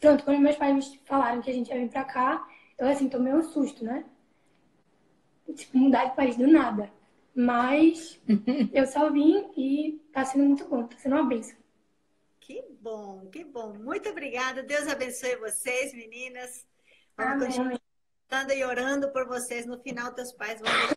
pronto, 0.00 0.24
quando 0.24 0.40
meus 0.40 0.56
pais 0.56 0.94
falaram 1.04 1.40
que 1.40 1.50
a 1.50 1.54
gente 1.54 1.68
ia 1.68 1.78
vir 1.78 1.90
pra 1.90 2.04
cá, 2.04 2.46
eu 2.78 2.88
assim, 2.88 3.08
tomei 3.08 3.32
um 3.32 3.42
susto, 3.42 3.84
né? 3.84 4.04
Tipo, 5.54 5.78
mudar 5.78 6.06
de 6.06 6.16
país 6.16 6.36
do 6.36 6.46
nada. 6.46 6.97
Mas 7.38 8.20
eu 8.74 8.84
só 8.84 9.12
vim 9.12 9.48
e 9.56 10.00
tá 10.12 10.24
sendo 10.24 10.44
muito 10.44 10.64
bom, 10.68 10.88
tá 10.88 10.96
sendo 10.98 11.14
uma 11.14 11.24
bênção. 11.24 11.56
Que 12.40 12.64
bom, 12.80 13.28
que 13.30 13.44
bom. 13.44 13.74
Muito 13.74 14.08
obrigada. 14.08 14.60
Deus 14.60 14.88
abençoe 14.88 15.36
vocês, 15.36 15.94
meninas. 15.94 16.66
Vamos 17.16 17.34
Amém. 17.34 17.46
continuar 17.46 17.78
e 18.56 18.64
orando 18.64 19.12
por 19.12 19.28
vocês. 19.28 19.66
No 19.66 19.78
final, 19.78 20.12
teus 20.12 20.32
pais 20.32 20.58
vão 20.58 20.68
deixar 20.68 20.96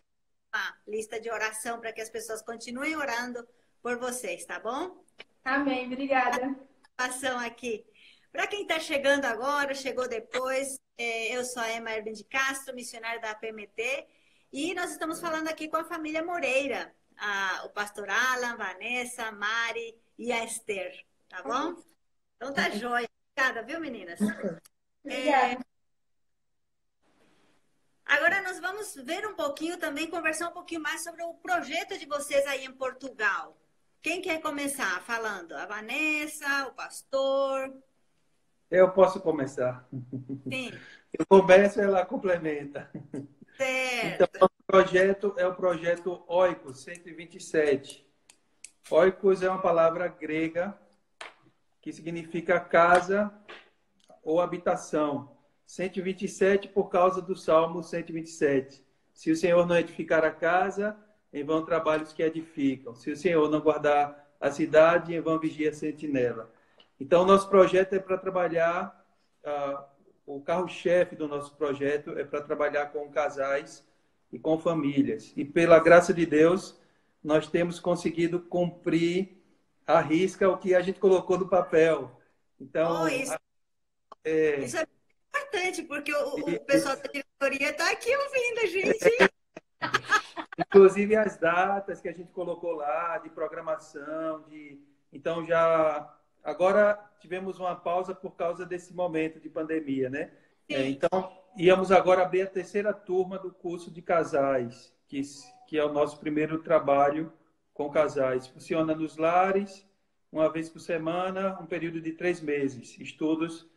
uma 0.52 0.76
lista 0.88 1.20
de 1.20 1.30
oração 1.30 1.78
para 1.78 1.92
que 1.92 2.00
as 2.00 2.10
pessoas 2.10 2.42
continuem 2.42 2.96
orando 2.96 3.46
por 3.80 3.96
vocês, 4.00 4.44
tá 4.44 4.58
bom? 4.58 5.00
Amém, 5.44 5.86
obrigada. 5.86 6.56
Participação 6.96 7.38
aqui. 7.38 7.86
Para 8.32 8.48
quem 8.48 8.62
está 8.62 8.80
chegando 8.80 9.26
agora, 9.26 9.74
chegou 9.74 10.08
depois, 10.08 10.76
é, 10.98 11.36
eu 11.36 11.44
sou 11.44 11.62
a 11.62 11.72
Emma 11.72 11.92
Erben 11.92 12.14
de 12.14 12.24
Castro, 12.24 12.74
missionária 12.74 13.20
da 13.20 13.32
PMT, 13.32 14.08
e 14.52 14.74
nós 14.74 14.90
estamos 14.90 15.20
falando 15.20 15.48
aqui 15.48 15.68
com 15.68 15.76
a 15.76 15.84
família 15.84 16.22
Moreira, 16.22 16.94
a, 17.16 17.62
o 17.64 17.70
pastor 17.70 18.08
Alan, 18.10 18.56
Vanessa, 18.56 19.24
a 19.24 19.32
Mari 19.32 19.96
e 20.18 20.30
a 20.30 20.44
Esther, 20.44 21.04
tá 21.28 21.42
bom? 21.42 21.74
Então 22.36 22.52
tá 22.52 22.68
jóia. 22.70 23.08
Obrigada, 23.34 23.66
viu, 23.66 23.80
meninas? 23.80 24.20
É... 25.04 25.56
Agora 28.04 28.42
nós 28.42 28.60
vamos 28.60 28.94
ver 28.94 29.26
um 29.26 29.34
pouquinho 29.34 29.78
também, 29.78 30.08
conversar 30.08 30.48
um 30.48 30.52
pouquinho 30.52 30.82
mais 30.82 31.02
sobre 31.02 31.22
o 31.22 31.34
projeto 31.34 31.98
de 31.98 32.06
vocês 32.06 32.46
aí 32.46 32.64
em 32.64 32.72
Portugal. 32.72 33.56
Quem 34.02 34.20
quer 34.20 34.40
começar 34.40 35.00
falando? 35.02 35.52
A 35.54 35.64
Vanessa, 35.64 36.66
o 36.68 36.72
pastor? 36.72 37.72
Eu 38.70 38.90
posso 38.92 39.20
começar. 39.20 39.88
Sim. 40.52 40.72
Eu 41.18 41.26
começo, 41.26 41.80
ela 41.80 42.04
complementa. 42.04 42.90
Certo. 43.62 44.36
Então, 44.36 44.48
o 44.48 44.64
projeto 44.66 45.34
é 45.36 45.46
o 45.46 45.54
projeto 45.54 46.22
Oikos 46.26 46.80
127. 46.80 48.06
Oikos 48.90 49.42
é 49.42 49.48
uma 49.48 49.60
palavra 49.60 50.08
grega 50.08 50.76
que 51.80 51.92
significa 51.92 52.60
casa 52.60 53.32
ou 54.22 54.40
habitação. 54.40 55.36
127 55.66 56.68
por 56.68 56.90
causa 56.90 57.22
do 57.22 57.34
Salmo 57.34 57.82
127. 57.82 58.84
Se 59.12 59.30
o 59.30 59.36
Senhor 59.36 59.66
não 59.66 59.76
edificar 59.76 60.24
a 60.24 60.30
casa, 60.30 60.96
em 61.32 61.44
vão 61.44 61.64
trabalhos 61.64 62.12
que 62.12 62.22
edificam. 62.22 62.94
Se 62.94 63.10
o 63.10 63.16
Senhor 63.16 63.50
não 63.50 63.60
guardar 63.60 64.30
a 64.40 64.50
cidade, 64.50 65.14
em 65.14 65.20
vão 65.20 65.38
vigia 65.38 65.70
a 65.70 65.72
sentinela. 65.72 66.52
Então, 67.00 67.24
nosso 67.24 67.48
projeto 67.48 67.94
é 67.94 67.98
para 67.98 68.18
trabalhar, 68.18 69.04
uh, 69.44 69.84
o 70.26 70.40
carro-chefe 70.40 71.16
do 71.16 71.28
nosso 71.28 71.54
projeto 71.56 72.10
é 72.18 72.24
para 72.24 72.42
trabalhar 72.42 72.86
com 72.86 73.10
casais 73.10 73.86
e 74.32 74.38
com 74.38 74.58
famílias. 74.58 75.32
E 75.36 75.44
pela 75.44 75.78
graça 75.78 76.14
de 76.14 76.24
Deus, 76.24 76.80
nós 77.22 77.46
temos 77.46 77.78
conseguido 77.78 78.40
cumprir 78.40 79.36
a 79.86 80.00
risca 80.00 80.48
o 80.48 80.58
que 80.58 80.74
a 80.74 80.80
gente 80.80 80.98
colocou 80.98 81.38
no 81.38 81.48
papel. 81.48 82.10
Então, 82.60 83.04
oh, 83.04 83.08
isso, 83.08 83.36
é... 84.24 84.60
isso 84.60 84.76
é 84.76 84.86
importante, 85.28 85.82
porque 85.82 86.14
o, 86.14 86.34
o 86.36 86.60
pessoal 86.60 86.96
da 86.96 87.02
diretoria 87.02 87.70
está 87.70 87.90
aqui 87.90 88.14
ouvindo 88.16 88.58
a 88.60 88.66
gente. 88.66 89.30
Inclusive 90.58 91.16
as 91.16 91.36
datas 91.36 92.00
que 92.00 92.08
a 92.08 92.12
gente 92.12 92.30
colocou 92.32 92.72
lá, 92.72 93.18
de 93.18 93.30
programação, 93.30 94.42
de. 94.48 94.78
Então 95.12 95.44
já. 95.44 96.18
Agora 96.42 96.98
tivemos 97.20 97.58
uma 97.58 97.76
pausa 97.76 98.14
por 98.14 98.32
causa 98.32 98.66
desse 98.66 98.92
momento 98.92 99.38
de 99.38 99.48
pandemia, 99.48 100.10
né? 100.10 100.32
É, 100.68 100.88
então, 100.88 101.32
íamos 101.56 101.92
agora 101.92 102.22
abrir 102.22 102.42
a 102.42 102.46
terceira 102.46 102.92
turma 102.92 103.38
do 103.38 103.52
curso 103.52 103.90
de 103.90 104.02
casais, 104.02 104.92
que, 105.06 105.20
que 105.68 105.78
é 105.78 105.84
o 105.84 105.92
nosso 105.92 106.18
primeiro 106.18 106.58
trabalho 106.62 107.32
com 107.72 107.90
casais. 107.90 108.46
Funciona 108.46 108.94
nos 108.94 109.16
lares, 109.16 109.86
uma 110.30 110.50
vez 110.50 110.68
por 110.68 110.80
semana, 110.80 111.58
um 111.60 111.66
período 111.66 112.00
de 112.00 112.12
três 112.12 112.40
meses. 112.40 112.98
Estudos 112.98 113.68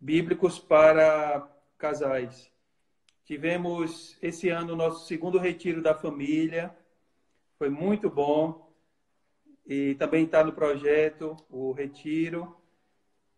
bíblicos 0.00 0.58
para 0.58 1.46
casais. 1.76 2.50
Tivemos 3.24 4.16
esse 4.22 4.48
ano 4.48 4.72
o 4.72 4.76
nosso 4.76 5.06
segundo 5.06 5.38
retiro 5.38 5.82
da 5.82 5.94
família, 5.94 6.74
foi 7.58 7.68
muito 7.68 8.08
bom. 8.08 8.67
E 9.68 9.94
também 9.96 10.24
está 10.24 10.42
no 10.42 10.52
projeto 10.52 11.36
o 11.50 11.72
retiro. 11.72 12.56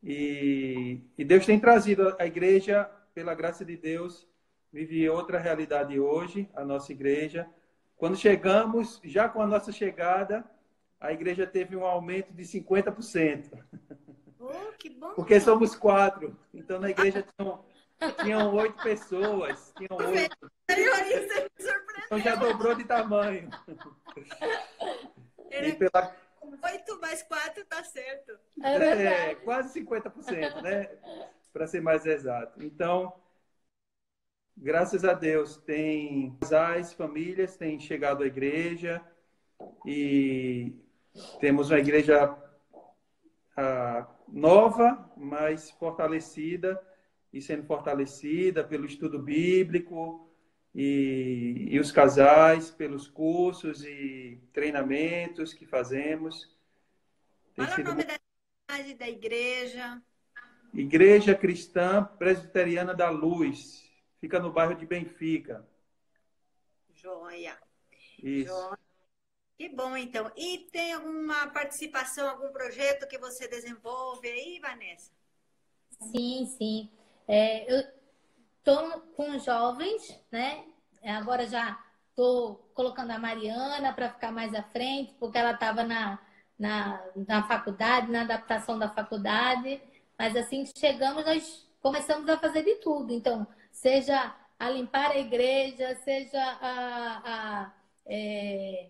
E, 0.02 1.00
e 1.18 1.24
Deus 1.24 1.44
tem 1.44 1.58
trazido 1.58 2.14
a 2.20 2.24
igreja, 2.24 2.88
pela 3.12 3.34
graça 3.34 3.64
de 3.64 3.76
Deus, 3.76 4.28
vive 4.72 5.10
outra 5.10 5.40
realidade 5.40 5.98
hoje, 5.98 6.48
a 6.54 6.64
nossa 6.64 6.92
igreja. 6.92 7.48
Quando 7.96 8.16
chegamos, 8.16 9.00
já 9.04 9.28
com 9.28 9.42
a 9.42 9.46
nossa 9.46 9.72
chegada, 9.72 10.48
a 11.00 11.12
igreja 11.12 11.46
teve 11.46 11.76
um 11.76 11.84
aumento 11.84 12.32
de 12.32 12.44
50%. 12.44 13.58
Oh, 14.38 14.72
que 14.78 14.88
bom. 14.88 15.12
Porque 15.14 15.38
somos 15.40 15.74
quatro. 15.74 16.38
Então, 16.54 16.80
na 16.80 16.90
igreja 16.90 17.22
tinham, 17.36 17.64
tinham 18.22 18.54
oito 18.54 18.82
pessoas. 18.82 19.72
Tinham 19.76 19.98
oito. 19.98 20.50
Então, 22.06 22.18
já 22.20 22.36
dobrou 22.36 22.74
de 22.74 22.84
tamanho. 22.84 23.50
E 25.50 25.72
pela... 25.74 26.16
Oito 26.72 27.00
mais 27.00 27.22
quatro 27.22 27.64
tá 27.66 27.82
certo. 27.84 28.38
É, 28.62 29.30
é 29.30 29.34
quase 29.36 29.80
50%, 29.80 30.62
né? 30.62 30.88
Para 31.52 31.66
ser 31.66 31.80
mais 31.80 32.06
exato. 32.06 32.62
Então, 32.62 33.12
graças 34.56 35.04
a 35.04 35.12
Deus, 35.12 35.56
tem 35.58 36.36
casais, 36.40 36.92
famílias 36.92 37.56
têm 37.56 37.78
chegado 37.78 38.22
à 38.22 38.26
igreja 38.26 39.04
e 39.84 40.74
temos 41.40 41.70
uma 41.70 41.78
igreja 41.78 42.36
ah, 43.56 44.06
nova, 44.28 45.12
mas 45.16 45.70
fortalecida 45.72 46.80
e 47.32 47.40
sendo 47.40 47.64
fortalecida 47.64 48.64
pelo 48.64 48.86
estudo 48.86 49.18
bíblico 49.18 50.29
e, 50.74 51.68
e 51.70 51.80
os 51.80 51.90
casais, 51.90 52.70
pelos 52.70 53.08
cursos 53.08 53.84
e 53.84 54.40
treinamentos 54.52 55.52
que 55.52 55.66
fazemos. 55.66 56.48
Tem 57.54 57.64
Fala 57.64 57.76
sido... 57.76 57.86
o 57.86 57.90
nome 57.90 58.04
da, 58.04 58.18
da 58.98 59.08
igreja. 59.08 60.02
Igreja 60.72 61.34
Cristã 61.34 62.04
Presbiteriana 62.18 62.94
da 62.94 63.10
Luz. 63.10 63.88
Fica 64.20 64.38
no 64.38 64.52
bairro 64.52 64.74
de 64.74 64.86
Benfica. 64.86 65.66
Joia. 66.94 67.58
Isso. 68.22 68.52
Joia. 68.52 68.78
Que 69.60 69.68
bom, 69.68 69.94
então. 69.94 70.30
E 70.36 70.70
tem 70.72 70.94
alguma 70.94 71.48
participação, 71.48 72.26
algum 72.28 72.50
projeto 72.50 73.06
que 73.06 73.18
você 73.18 73.46
desenvolve 73.46 74.26
aí, 74.26 74.58
Vanessa? 74.58 75.12
Sim, 76.00 76.46
sim. 76.56 76.90
É, 77.28 77.70
eu 77.70 77.99
estou 78.60 79.00
com 79.16 79.38
jovens, 79.38 80.18
né? 80.30 80.64
Agora 81.04 81.46
já 81.46 81.78
estou 82.10 82.70
colocando 82.74 83.10
a 83.10 83.18
Mariana 83.18 83.92
para 83.92 84.10
ficar 84.10 84.30
mais 84.30 84.54
à 84.54 84.62
frente, 84.62 85.14
porque 85.18 85.38
ela 85.38 85.52
estava 85.52 85.82
na, 85.82 86.18
na, 86.58 87.02
na 87.26 87.42
faculdade, 87.48 88.10
na 88.10 88.22
adaptação 88.22 88.78
da 88.78 88.88
faculdade. 88.90 89.80
Mas 90.18 90.36
assim 90.36 90.64
que 90.64 90.78
chegamos, 90.78 91.24
nós 91.24 91.68
começamos 91.80 92.28
a 92.28 92.38
fazer 92.38 92.62
de 92.62 92.76
tudo. 92.76 93.12
Então, 93.12 93.46
seja 93.72 94.34
a 94.58 94.70
limpar 94.70 95.12
a 95.12 95.18
igreja, 95.18 95.94
seja 96.04 96.42
a, 96.60 97.22
a 97.24 97.72
é, 98.06 98.88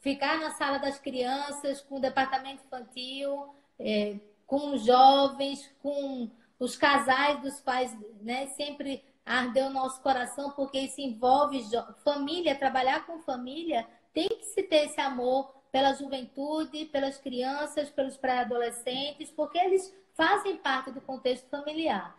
ficar 0.00 0.38
na 0.38 0.52
sala 0.52 0.78
das 0.78 0.98
crianças, 0.98 1.82
com 1.82 1.96
o 1.96 2.00
departamento 2.00 2.64
infantil, 2.64 3.54
é, 3.78 4.16
com 4.46 4.78
jovens, 4.78 5.70
com 5.82 6.30
os 6.58 6.76
casais 6.76 7.40
dos 7.40 7.60
pais, 7.60 7.96
né? 8.20 8.46
Sempre 8.48 9.04
ardeu 9.24 9.66
o 9.66 9.72
nosso 9.72 10.00
coração, 10.02 10.50
porque 10.52 10.78
isso 10.78 11.00
envolve 11.00 11.62
família, 12.02 12.58
trabalhar 12.58 13.06
com 13.06 13.20
família, 13.20 13.86
tem 14.14 14.28
que 14.28 14.44
se 14.46 14.62
ter 14.62 14.86
esse 14.86 15.00
amor 15.00 15.54
pela 15.70 15.92
juventude, 15.92 16.86
pelas 16.86 17.18
crianças, 17.18 17.90
pelos 17.90 18.16
pré-adolescentes, 18.16 19.30
porque 19.30 19.58
eles 19.58 19.94
fazem 20.14 20.56
parte 20.56 20.90
do 20.90 21.00
contexto 21.00 21.48
familiar. 21.48 22.16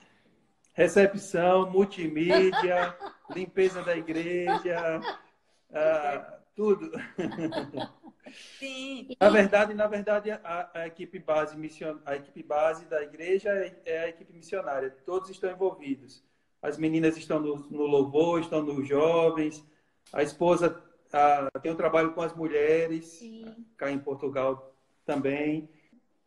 Recepção, 0.73 1.69
multimídia, 1.69 2.95
limpeza 3.36 3.84
da 3.84 3.97
igreja, 3.97 5.02
ah, 5.73 6.38
tudo. 6.60 6.91
Sim. 8.60 9.15
Na 9.17 9.30
verdade, 9.30 9.74
na 9.74 9.88
verdade, 9.88 10.30
a, 10.30 10.69
a, 10.74 10.88
equipe 10.88 11.17
base 11.17 11.58
mission, 11.58 12.00
a 12.06 12.17
equipe 12.17 12.43
base 12.43 12.86
da 12.86 13.02
igreja 13.02 13.50
é, 13.50 13.82
é, 13.86 14.00
a 14.00 14.10
equipe 14.10 14.34
missionária. 14.34 14.89
Todos 15.06 15.30
estão 15.30 15.50
envolvidos. 15.50 16.22
As 16.62 16.78
meninas 16.78 17.15
estão 17.15 17.39
no, 17.39 17.56
no 17.69 17.84
louvor, 17.84 18.41
estão 18.41 18.62
nos 18.62 18.86
jovens. 18.86 19.65
A 20.12 20.22
esposa 20.22 20.84
a, 21.13 21.50
tem 21.62 21.72
um 21.72 21.78
trabalho 21.78 22.13
com 22.13 22.22
as 22.22 22.36
mulheres, 22.36 23.06
Sim. 23.06 23.65
cá 23.78 23.89
em 23.89 23.98
Portugal 23.98 24.76
também. 25.06 25.69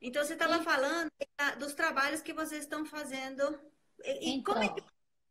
Então 0.01 0.25
você 0.25 0.33
estava 0.33 0.63
falando 0.63 1.11
dos 1.59 1.75
trabalhos 1.75 2.23
que 2.23 2.33
vocês 2.33 2.63
estão 2.63 2.87
fazendo. 2.87 3.61
E, 4.03 4.31
então. 4.31 4.55
como 4.55 4.65
é 4.65 4.69
que 4.71 4.83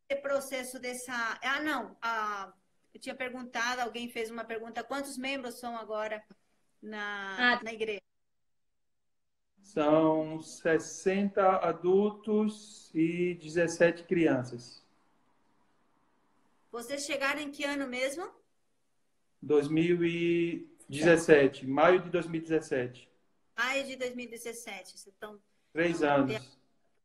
é 0.09 0.15
o 0.15 0.21
processo 0.21 0.79
dessa? 0.79 1.39
Ah, 1.41 1.59
não. 1.59 1.97
A 2.03 2.53
eu 2.93 2.99
tinha 2.99 3.15
perguntado, 3.15 3.81
alguém 3.81 4.09
fez 4.09 4.29
uma 4.29 4.43
pergunta, 4.43 4.83
quantos 4.83 5.17
membros 5.17 5.57
são 5.59 5.77
agora 5.77 6.21
na, 6.81 7.53
ah. 7.53 7.63
na 7.63 7.71
igreja? 7.73 8.01
São 9.61 10.41
60 10.41 11.57
adultos 11.57 12.91
e 12.93 13.35
17 13.35 14.03
crianças. 14.03 14.83
Vocês 16.71 17.05
chegaram 17.05 17.39
em 17.41 17.51
que 17.51 17.63
ano 17.63 17.87
mesmo? 17.87 18.29
2017, 19.41 21.65
maio 21.67 22.01
de 22.01 22.09
2017. 22.09 23.09
Maio 23.57 23.85
de 23.85 23.95
2017. 23.95 24.91
Vocês 24.91 25.07
estão... 25.07 25.39
Três 25.73 26.03
anos. 26.03 26.59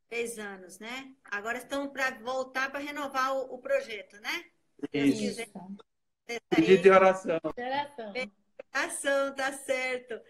Três 0.08 0.38
anos, 0.38 0.78
né? 0.78 1.12
Agora 1.24 1.58
estão 1.58 1.88
para 1.88 2.10
voltar 2.18 2.70
para 2.70 2.78
renovar 2.78 3.34
o, 3.34 3.54
o, 3.54 3.58
projeto, 3.58 4.20
né? 4.20 4.44
Isso. 4.92 5.42
Pedido 6.50 6.82
de 6.82 6.90
oração. 6.90 7.38
Oração. 7.56 8.12
Oração, 8.74 9.34
tá 9.34 9.52
certo. 9.52 10.20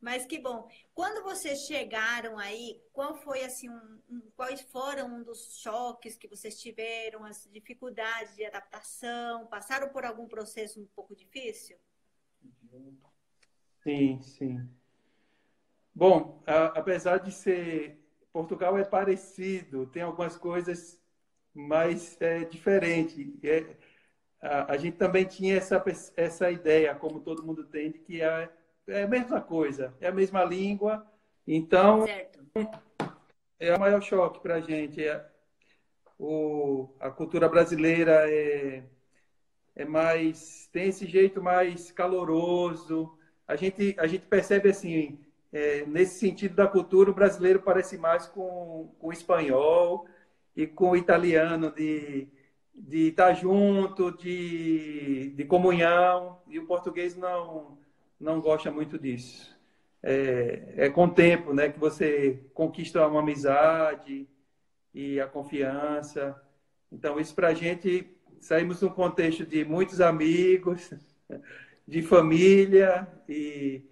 Mas 0.00 0.26
que 0.26 0.38
bom. 0.38 0.68
Quando 0.94 1.24
vocês 1.24 1.60
chegaram 1.66 2.38
aí, 2.38 2.80
qual 2.92 3.16
foi 3.16 3.42
assim, 3.42 3.68
um, 3.68 4.00
um, 4.10 4.20
quais 4.36 4.60
foram 4.60 5.08
um 5.08 5.22
dos 5.22 5.58
choques 5.60 6.16
que 6.16 6.28
vocês 6.28 6.60
tiveram, 6.60 7.24
as 7.24 7.48
dificuldades 7.50 8.36
de 8.36 8.44
adaptação? 8.44 9.46
Passaram 9.46 9.88
por 9.88 10.04
algum 10.04 10.28
processo 10.28 10.80
um 10.80 10.86
pouco 10.94 11.16
difícil? 11.16 11.76
Sim, 13.82 14.20
sim. 14.22 14.68
Bom, 15.94 16.42
a, 16.46 16.66
apesar 16.78 17.18
de 17.18 17.32
ser 17.32 17.98
Portugal 18.32 18.76
é 18.76 18.84
parecido, 18.84 19.86
tem 19.86 20.02
algumas 20.02 20.36
coisas 20.36 21.00
mais 21.54 22.20
é, 22.20 22.44
diferentes. 22.44 23.42
É, 23.42 23.76
a, 24.40 24.72
a, 24.72 24.76
gente 24.76 24.96
também 24.96 25.24
tinha 25.24 25.56
essa, 25.56 25.82
essa 26.16 26.50
ideia, 26.50 26.94
como 26.94 27.20
todo 27.20 27.42
mundo 27.42 27.64
tem, 27.64 27.90
de 27.90 27.98
que 27.98 28.22
é, 28.22 28.48
é 28.86 29.02
a 29.02 29.08
mesma 29.08 29.40
coisa, 29.40 29.94
é 30.00 30.08
a 30.08 30.12
mesma 30.12 30.44
língua. 30.44 31.06
Então, 31.46 32.06
certo. 32.06 32.40
é 33.58 33.74
o 33.74 33.80
maior 33.80 34.02
choque 34.02 34.40
para 34.40 34.56
a 34.56 34.60
gente. 34.60 35.04
É, 35.04 35.24
o, 36.18 36.88
a 36.98 37.10
cultura 37.10 37.48
brasileira 37.48 38.30
é, 38.30 38.82
é 39.74 39.84
mais 39.84 40.68
tem 40.72 40.88
esse 40.88 41.06
jeito 41.06 41.42
mais 41.42 41.90
caloroso. 41.90 43.16
A 43.46 43.56
gente, 43.56 43.94
a 43.98 44.06
gente 44.06 44.26
percebe 44.26 44.68
assim, 44.68 45.18
é, 45.52 45.86
nesse 45.86 46.18
sentido 46.18 46.54
da 46.54 46.66
cultura, 46.66 47.10
o 47.10 47.14
brasileiro 47.14 47.62
parece 47.62 47.96
mais 47.96 48.26
com, 48.26 48.92
com 48.98 49.08
o 49.08 49.12
espanhol 49.12 50.06
e 50.54 50.66
com 50.66 50.90
o 50.90 50.96
italiano, 50.96 51.70
de, 51.70 52.28
de 52.76 53.08
estar 53.08 53.32
junto, 53.32 54.12
de, 54.12 55.30
de 55.30 55.44
comunhão, 55.44 56.38
e 56.46 56.58
o 56.58 56.66
português 56.66 57.16
não, 57.16 57.78
não 58.20 58.40
gosta 58.40 58.70
muito 58.70 58.98
disso. 58.98 59.56
É, 60.02 60.74
é 60.76 60.90
com 60.90 61.06
o 61.06 61.10
tempo 61.10 61.52
né, 61.54 61.70
que 61.70 61.80
você 61.80 62.44
conquista 62.52 63.06
uma 63.06 63.20
amizade 63.20 64.28
e 64.94 65.18
a 65.18 65.26
confiança. 65.26 66.40
Então, 66.92 67.18
isso 67.18 67.34
para 67.34 67.48
a 67.48 67.54
gente, 67.54 68.14
saímos 68.40 68.78
de 68.80 68.84
um 68.84 68.90
contexto 68.90 69.44
de 69.44 69.64
muitos 69.64 70.00
amigos, 70.00 70.92
de 71.88 72.02
família, 72.02 73.08
e, 73.28 73.82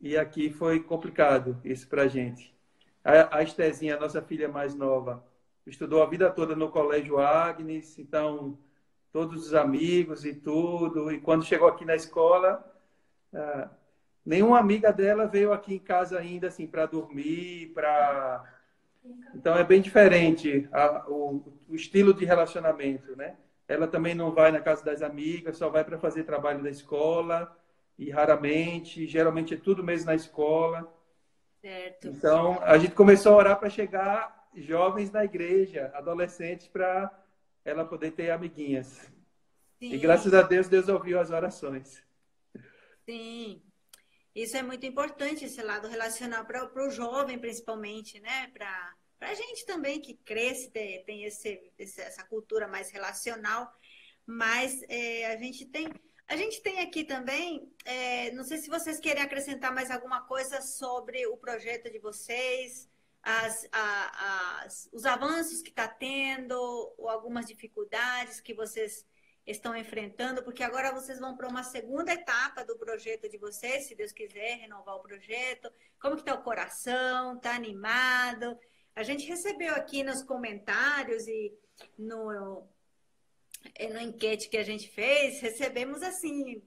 e 0.00 0.16
aqui 0.16 0.50
foi 0.50 0.80
complicado 0.80 1.60
isso 1.64 1.86
para 1.88 2.02
a 2.02 2.08
gente. 2.08 2.52
A 3.04 3.42
Estezinha, 3.42 3.98
nossa 3.98 4.22
filha 4.22 4.48
mais 4.48 4.76
nova, 4.76 5.24
estudou 5.66 6.02
a 6.02 6.06
vida 6.06 6.30
toda 6.30 6.56
no 6.56 6.70
Colégio 6.70 7.18
Agnes, 7.18 7.98
então 7.98 8.58
todos 9.12 9.46
os 9.46 9.54
amigos 9.54 10.24
e 10.24 10.34
tudo. 10.34 11.12
E 11.12 11.20
quando 11.20 11.44
chegou 11.44 11.68
aqui 11.68 11.84
na 11.84 11.94
escola, 11.94 12.64
ah, 13.34 13.68
nenhuma 14.24 14.58
amiga 14.58 14.92
dela 14.92 15.26
veio 15.26 15.52
aqui 15.52 15.74
em 15.74 15.78
casa 15.78 16.18
ainda 16.18 16.48
assim 16.48 16.66
para 16.66 16.86
dormir, 16.86 17.72
para 17.74 18.44
então 19.34 19.56
é 19.56 19.64
bem 19.64 19.80
diferente 19.80 20.68
a, 20.72 21.04
o, 21.08 21.42
o, 21.68 21.74
estilo 21.74 22.14
de 22.14 22.24
relacionamento, 22.24 23.16
né? 23.16 23.36
Ela 23.66 23.88
também 23.88 24.14
não 24.14 24.30
vai 24.30 24.52
na 24.52 24.60
casa 24.60 24.84
das 24.84 25.02
amigas, 25.02 25.56
só 25.56 25.68
vai 25.68 25.82
para 25.82 25.98
fazer 25.98 26.22
trabalho 26.22 26.62
da 26.62 26.70
escola 26.70 27.56
e 27.98 28.10
raramente, 28.10 29.06
geralmente 29.06 29.54
é 29.54 29.56
tudo 29.56 29.82
mesmo 29.82 30.06
na 30.06 30.14
escola. 30.14 30.92
Certo. 31.60 32.08
Então 32.08 32.60
a 32.62 32.78
gente 32.78 32.94
começou 32.94 33.32
a 33.32 33.36
orar 33.36 33.58
para 33.58 33.70
chegar 33.70 34.41
jovens 34.54 35.10
na 35.10 35.24
igreja, 35.24 35.90
adolescentes 35.94 36.68
para 36.68 37.10
ela 37.64 37.84
poder 37.84 38.12
ter 38.12 38.30
amiguinhas. 38.30 39.10
Sim. 39.78 39.92
E 39.92 39.98
graças 39.98 40.32
a 40.32 40.42
Deus 40.42 40.68
Deus 40.68 40.88
ouviu 40.88 41.18
as 41.18 41.30
orações. 41.30 42.02
Sim. 43.04 43.62
Isso 44.34 44.56
é 44.56 44.62
muito 44.62 44.86
importante, 44.86 45.44
esse 45.44 45.60
lado 45.60 45.88
relacional 45.88 46.46
para 46.46 46.86
o 46.86 46.90
jovem, 46.90 47.38
principalmente, 47.38 48.18
né? 48.20 48.48
Para 48.48 48.94
a 49.20 49.34
gente 49.34 49.66
também 49.66 50.00
que 50.00 50.14
cresce, 50.14 50.70
tem, 50.70 51.04
tem 51.04 51.24
esse, 51.24 51.72
essa 51.78 52.24
cultura 52.24 52.66
mais 52.66 52.90
relacional, 52.90 53.70
mas 54.26 54.82
é, 54.88 55.26
a 55.26 55.36
gente 55.36 55.66
tem. 55.66 55.88
A 56.28 56.36
gente 56.36 56.62
tem 56.62 56.80
aqui 56.80 57.04
também, 57.04 57.70
é, 57.84 58.30
não 58.30 58.42
sei 58.44 58.56
se 58.56 58.70
vocês 58.70 58.98
querem 58.98 59.22
acrescentar 59.22 59.74
mais 59.74 59.90
alguma 59.90 60.22
coisa 60.22 60.62
sobre 60.62 61.26
o 61.26 61.36
projeto 61.36 61.90
de 61.90 61.98
vocês, 61.98 62.88
as, 63.22 63.68
a, 63.70 64.62
as, 64.64 64.88
os 64.92 65.04
avanços 65.04 65.62
que 65.62 65.70
está 65.70 65.86
tendo, 65.86 66.54
ou 66.98 67.08
algumas 67.08 67.46
dificuldades 67.46 68.40
que 68.40 68.54
vocês 68.54 69.06
estão 69.46 69.76
enfrentando, 69.76 70.42
porque 70.42 70.62
agora 70.62 70.92
vocês 70.92 71.18
vão 71.18 71.36
para 71.36 71.48
uma 71.48 71.62
segunda 71.62 72.12
etapa 72.12 72.64
do 72.64 72.76
projeto 72.78 73.28
de 73.28 73.38
vocês, 73.38 73.86
se 73.86 73.94
Deus 73.94 74.12
quiser 74.12 74.58
renovar 74.58 74.96
o 74.96 75.02
projeto. 75.02 75.70
Como 76.00 76.14
que 76.14 76.22
está 76.22 76.34
o 76.34 76.42
coração? 76.42 77.36
Está 77.36 77.54
animado? 77.54 78.58
A 78.94 79.02
gente 79.02 79.26
recebeu 79.26 79.74
aqui 79.74 80.04
nos 80.04 80.22
comentários 80.22 81.26
e 81.26 81.52
no, 81.98 82.68
é, 83.74 83.88
no 83.88 84.00
enquete 84.00 84.48
que 84.48 84.56
a 84.56 84.62
gente 84.62 84.88
fez, 84.88 85.40
recebemos 85.40 86.02
assim 86.02 86.62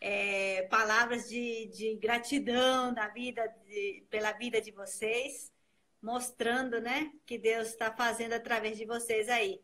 é, 0.00 0.62
palavras 0.62 1.28
de, 1.28 1.66
de, 1.66 1.94
gratidão 1.96 2.92
da 2.92 3.08
vida 3.08 3.46
de, 3.66 4.04
pela 4.10 4.32
vida 4.32 4.60
de 4.60 4.72
vocês, 4.72 5.52
mostrando, 6.04 6.82
né, 6.82 7.10
que 7.24 7.38
Deus 7.38 7.68
está 7.68 7.90
fazendo 7.90 8.34
através 8.34 8.76
de 8.76 8.84
vocês 8.84 9.26
aí. 9.26 9.58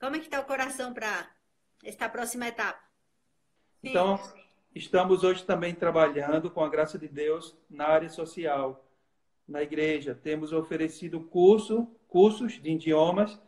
Como 0.00 0.16
é 0.16 0.18
que 0.18 0.24
está 0.24 0.40
o 0.40 0.46
coração 0.46 0.94
para 0.94 1.30
esta 1.84 2.08
próxima 2.08 2.48
etapa? 2.48 2.80
Sim. 3.82 3.90
Então, 3.90 4.18
estamos 4.74 5.22
hoje 5.22 5.44
também 5.44 5.74
trabalhando, 5.74 6.50
com 6.50 6.64
a 6.64 6.70
graça 6.70 6.98
de 6.98 7.06
Deus, 7.06 7.54
na 7.68 7.86
área 7.86 8.08
social, 8.08 8.82
na 9.46 9.62
igreja. 9.62 10.14
Temos 10.14 10.54
oferecido 10.54 11.20
curso, 11.20 11.86
cursos 12.08 12.54
de 12.54 12.70
idiomas, 12.70 13.38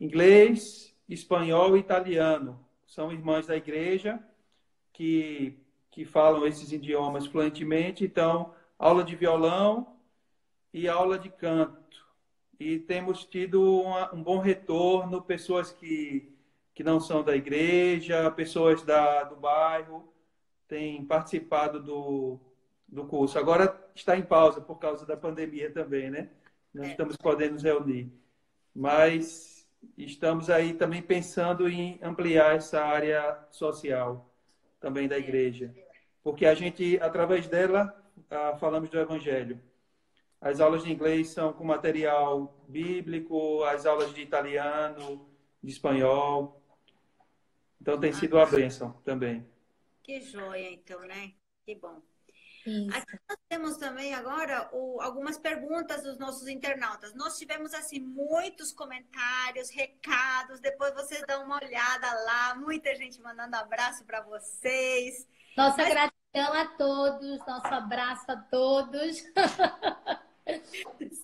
inglês, 0.00 0.96
espanhol 1.06 1.76
e 1.76 1.80
italiano. 1.80 2.66
São 2.86 3.12
irmãs 3.12 3.46
da 3.46 3.56
igreja 3.56 4.18
que, 4.94 5.58
que 5.90 6.06
falam 6.06 6.46
esses 6.46 6.72
idiomas 6.72 7.26
fluentemente. 7.26 8.04
Então, 8.06 8.54
aula 8.78 9.04
de 9.04 9.14
violão 9.14 9.97
e 10.72 10.88
aula 10.88 11.18
de 11.18 11.28
canto 11.28 11.88
e 12.58 12.78
temos 12.78 13.24
tido 13.24 13.82
uma, 13.82 14.12
um 14.14 14.22
bom 14.22 14.38
retorno, 14.38 15.22
pessoas 15.22 15.70
que, 15.70 16.32
que 16.74 16.82
não 16.82 16.98
são 16.98 17.22
da 17.22 17.36
igreja, 17.36 18.30
pessoas 18.32 18.82
da, 18.82 19.24
do 19.24 19.36
bairro 19.36 20.12
têm 20.66 21.04
participado 21.04 21.80
do, 21.80 22.38
do 22.86 23.06
curso. 23.06 23.38
Agora 23.38 23.74
está 23.94 24.16
em 24.16 24.22
pausa 24.22 24.60
por 24.60 24.76
causa 24.78 25.06
da 25.06 25.16
pandemia 25.16 25.70
também, 25.70 26.10
né? 26.10 26.28
Não 26.74 26.84
é. 26.84 26.88
estamos 26.88 27.16
podendo 27.16 27.54
nos 27.54 27.62
reunir. 27.62 28.12
Mas 28.74 29.66
estamos 29.96 30.50
aí 30.50 30.74
também 30.74 31.00
pensando 31.00 31.68
em 31.68 31.98
ampliar 32.02 32.56
essa 32.56 32.84
área 32.84 33.38
social 33.50 34.28
também 34.80 35.06
da 35.06 35.16
é. 35.16 35.20
igreja. 35.20 35.72
Porque 36.24 36.44
a 36.44 36.54
gente, 36.54 36.98
através 37.00 37.46
dela, 37.46 37.94
ah, 38.30 38.56
falamos 38.58 38.90
do 38.90 38.98
evangelho. 38.98 39.60
As 40.40 40.60
aulas 40.60 40.84
de 40.84 40.92
inglês 40.92 41.30
são 41.30 41.52
com 41.52 41.64
material 41.64 42.54
bíblico, 42.68 43.64
as 43.64 43.86
aulas 43.86 44.14
de 44.14 44.20
italiano, 44.20 45.28
de 45.62 45.72
espanhol. 45.72 46.62
Então 47.80 47.98
tem 47.98 48.12
sido 48.12 48.36
uma 48.36 48.46
bênção 48.46 48.92
também. 49.04 49.46
Que 50.02 50.20
joia, 50.20 50.70
então, 50.70 51.00
né? 51.00 51.32
Que 51.64 51.74
bom. 51.74 52.00
Isso. 52.64 52.96
Aqui 52.96 53.18
nós 53.28 53.38
temos 53.48 53.76
também 53.78 54.14
agora 54.14 54.68
o, 54.72 55.00
algumas 55.00 55.38
perguntas 55.38 56.02
dos 56.02 56.18
nossos 56.18 56.46
internautas. 56.48 57.14
Nós 57.14 57.38
tivemos 57.38 57.72
assim 57.72 57.98
muitos 57.98 58.72
comentários, 58.72 59.70
recados. 59.70 60.60
Depois 60.60 60.94
vocês 60.94 61.22
dão 61.26 61.44
uma 61.44 61.56
olhada 61.56 62.12
lá. 62.24 62.54
Muita 62.54 62.94
gente 62.94 63.20
mandando 63.20 63.56
abraço 63.56 64.04
para 64.04 64.20
vocês. 64.20 65.26
Nossa 65.56 65.78
Mas... 65.78 65.88
gratidão 65.88 66.52
a 66.52 66.66
todos, 66.76 67.38
nosso 67.46 67.66
abraço 67.66 68.30
a 68.30 68.36
todos. 68.36 69.24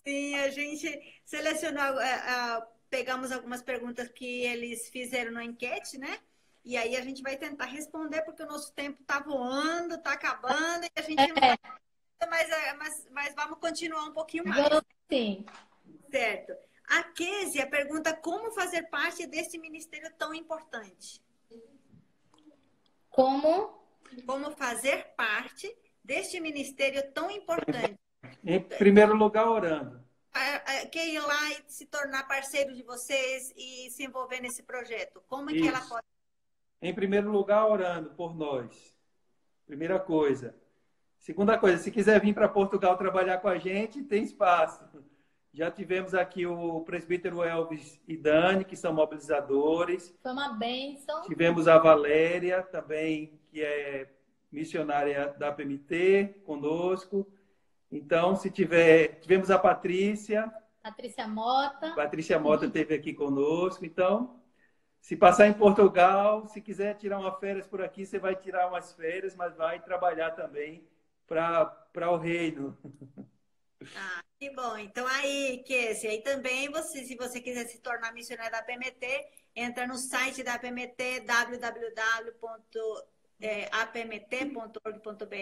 Sim, 0.05 0.37
a 0.37 0.51
gente 0.51 1.21
selecionou, 1.25 1.95
uh, 1.95 2.61
uh, 2.61 2.67
pegamos 2.91 3.33
algumas 3.33 3.63
perguntas 3.63 4.09
que 4.09 4.43
eles 4.43 4.89
fizeram 4.89 5.33
na 5.33 5.45
enquete, 5.45 5.99
né? 5.99 6.19
E 6.65 6.77
aí 6.77 6.97
a 6.97 7.01
gente 7.03 7.23
vai 7.23 7.37
tentar 7.37 7.67
responder, 7.67 8.23
porque 8.23 8.43
o 8.43 8.47
nosso 8.47 8.73
tempo 8.73 9.03
está 9.03 9.21
voando, 9.21 9.95
está 9.95 10.13
acabando, 10.13 10.85
e 10.85 10.91
a 10.97 11.03
gente 11.03 11.29
não 11.29 11.37
é. 11.37 11.59
mas, 12.29 12.49
mas, 12.79 13.09
mas 13.11 13.35
vamos 13.35 13.59
continuar 13.59 14.05
um 14.05 14.13
pouquinho 14.13 14.47
mais. 14.47 14.83
Sim. 15.11 15.45
Certo. 16.11 16.55
A 16.87 17.03
Kézia 17.03 17.67
pergunta 17.67 18.15
como 18.15 18.51
fazer 18.53 18.85
parte 18.85 19.27
desse 19.27 19.59
ministério 19.59 20.11
tão 20.17 20.35
importante. 20.35 21.23
Como? 23.11 23.83
Como 24.27 24.51
fazer 24.53 25.15
parte 25.17 25.75
deste 26.03 26.41
ministério 26.41 27.11
tão 27.13 27.31
importante. 27.31 27.99
Em 28.45 28.61
primeiro 28.61 29.15
lugar, 29.15 29.49
orando. 29.49 30.03
quer 30.91 31.09
ir 31.09 31.21
lá 31.21 31.51
e 31.53 31.65
se 31.67 31.87
tornar 31.87 32.27
parceiro 32.29 32.75
de 32.75 32.83
vocês 32.83 33.53
e 33.57 33.91
se 33.91 34.05
envolver 34.05 34.41
nesse 34.41 34.63
projeto? 34.63 35.23
Como 35.29 35.51
é 35.51 35.55
que 35.55 35.69
ela 35.69 35.81
pode? 35.81 36.05
Em 36.83 36.95
primeiro 36.95 37.31
lugar, 37.31 37.67
orando 37.67 38.11
por 38.11 38.35
nós. 38.37 38.95
Primeira 39.67 39.99
coisa. 39.99 40.55
Segunda 41.19 41.57
coisa, 41.57 41.79
se 41.79 41.91
quiser 41.91 42.21
vir 42.21 42.35
para 42.35 42.49
Portugal 42.49 42.99
trabalhar 42.99 43.39
com 43.39 43.49
a 43.49 43.57
gente, 43.57 44.03
tem 44.03 44.23
espaço. 44.23 44.85
Já 45.55 45.71
tivemos 45.71 46.15
aqui 46.15 46.45
o 46.45 46.81
presbítero 46.81 47.43
Elvis 47.43 47.99
e 48.07 48.17
Dani, 48.17 48.65
que 48.65 48.77
são 48.77 48.93
mobilizadores. 48.93 50.13
Foi 50.21 50.33
uma 50.33 50.53
bênção. 50.53 51.23
Tivemos 51.23 51.69
a 51.69 51.79
Valéria 51.79 52.61
também, 52.61 53.41
que 53.51 53.63
é 53.63 54.11
missionária 54.51 55.35
da 55.39 55.53
PMT, 55.53 56.43
conosco. 56.45 57.27
Então, 57.95 58.35
se 58.35 58.51
tiver. 58.51 59.21
Tivemos 59.21 59.51
a 59.53 59.59
Patrícia. 59.59 60.53
Patrícia 60.83 61.29
Mota. 61.29 61.95
Patrícia 61.95 62.39
Mota 62.41 62.67
esteve 62.67 62.95
aqui 62.95 63.15
conosco. 63.15 63.87
Então, 63.87 64.41
se 65.01 65.17
passar 65.17 65.47
em 65.47 65.53
Portugal, 65.53 66.47
se 66.49 66.61
quiser 66.61 66.97
tirar 66.97 67.21
uma 67.21 67.33
férias 67.39 67.67
por 67.69 67.81
aqui, 67.81 68.05
você 68.05 68.19
vai 68.19 68.35
tirar 68.35 68.69
umas 68.69 68.93
férias, 68.95 69.37
mas 69.37 69.57
vai 69.57 69.81
trabalhar 69.81 70.33
também 70.33 70.89
para 71.27 72.11
o 72.11 72.17
reino. 72.17 72.77
Ah, 73.97 74.23
que 74.39 74.51
bom. 74.51 74.77
Então 74.77 75.07
aí, 75.07 75.63
Kessi, 75.65 76.09
aí 76.09 76.21
também 76.23 76.71
você, 76.71 77.05
se 77.05 77.15
você 77.17 77.41
quiser 77.41 77.67
se 77.67 77.79
tornar 77.81 78.13
missionário 78.13 78.51
da 78.51 78.63
PMT, 78.63 79.07
entra 79.55 79.87
no 79.87 79.97
site 79.97 80.43
da 80.43 80.59
PMT, 80.59 81.21
www.apmt.org.br, 83.45 85.35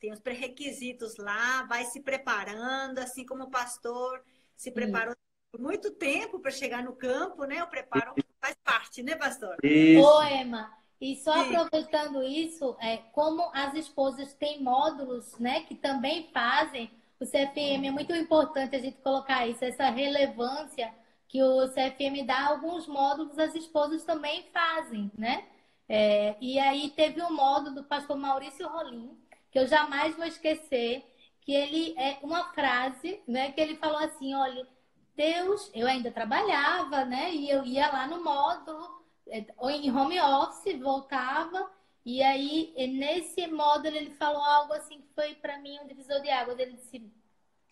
tem 0.00 0.12
os 0.12 0.20
pré-requisitos 0.20 1.16
lá, 1.16 1.62
vai 1.64 1.84
se 1.84 2.00
preparando, 2.00 2.98
assim 2.98 3.24
como 3.24 3.44
o 3.44 3.50
pastor 3.50 4.22
se 4.56 4.70
preparou 4.70 5.14
por 5.50 5.60
muito 5.60 5.90
tempo 5.92 6.40
para 6.40 6.50
chegar 6.50 6.82
no 6.82 6.94
campo, 6.94 7.44
né? 7.44 7.62
O 7.62 7.68
preparo 7.68 8.14
faz 8.40 8.56
parte, 8.64 9.02
né, 9.02 9.14
pastor? 9.14 9.56
Isso. 9.62 10.04
Ô, 10.04 10.22
Emma, 10.22 10.72
e 11.00 11.16
só 11.16 11.32
Sim. 11.34 11.56
aproveitando 11.56 12.22
isso, 12.22 12.76
é, 12.80 12.96
como 13.12 13.50
as 13.54 13.74
esposas 13.74 14.34
têm 14.34 14.62
módulos, 14.62 15.38
né, 15.38 15.62
que 15.62 15.74
também 15.74 16.30
fazem 16.32 16.90
o 17.20 17.24
CFM, 17.24 17.86
é 17.86 17.90
muito 17.90 18.14
importante 18.14 18.74
a 18.74 18.80
gente 18.80 18.98
colocar 18.98 19.46
isso, 19.46 19.64
essa 19.64 19.90
relevância 19.90 20.92
que 21.28 21.42
o 21.42 21.68
CFM 21.68 22.26
dá, 22.26 22.48
alguns 22.48 22.86
módulos 22.86 23.38
as 23.38 23.54
esposas 23.54 24.04
também 24.04 24.48
fazem, 24.52 25.10
né? 25.16 25.46
É, 25.94 26.36
e 26.40 26.58
aí 26.58 26.88
teve 26.88 27.20
um 27.20 27.30
módulo 27.30 27.74
do 27.74 27.84
pastor 27.84 28.16
Maurício 28.16 28.66
Rolim, 28.66 29.14
que 29.50 29.58
eu 29.58 29.66
jamais 29.66 30.16
vou 30.16 30.24
esquecer, 30.24 31.04
que 31.42 31.52
ele 31.52 31.94
é 31.98 32.18
uma 32.22 32.44
frase, 32.54 33.20
né, 33.28 33.52
que 33.52 33.60
ele 33.60 33.76
falou 33.76 33.98
assim, 33.98 34.32
olha, 34.34 34.66
Deus, 35.14 35.70
eu 35.74 35.86
ainda 35.86 36.10
trabalhava, 36.10 37.04
né, 37.04 37.34
e 37.34 37.50
eu 37.50 37.62
ia 37.66 37.92
lá 37.92 38.06
no 38.06 38.24
módulo, 38.24 39.04
é, 39.28 39.44
em 39.70 39.94
home 39.94 40.18
office, 40.18 40.80
voltava, 40.80 41.70
e 42.06 42.22
aí, 42.22 42.72
nesse 42.88 43.46
módulo, 43.48 43.94
ele 43.94 44.14
falou 44.14 44.42
algo 44.42 44.72
assim 44.72 44.98
que 44.98 45.08
foi 45.14 45.34
para 45.34 45.58
mim 45.58 45.78
um 45.78 45.86
divisor 45.86 46.22
de 46.22 46.30
águas. 46.30 46.58
Ele 46.58 46.72
disse: 46.72 47.00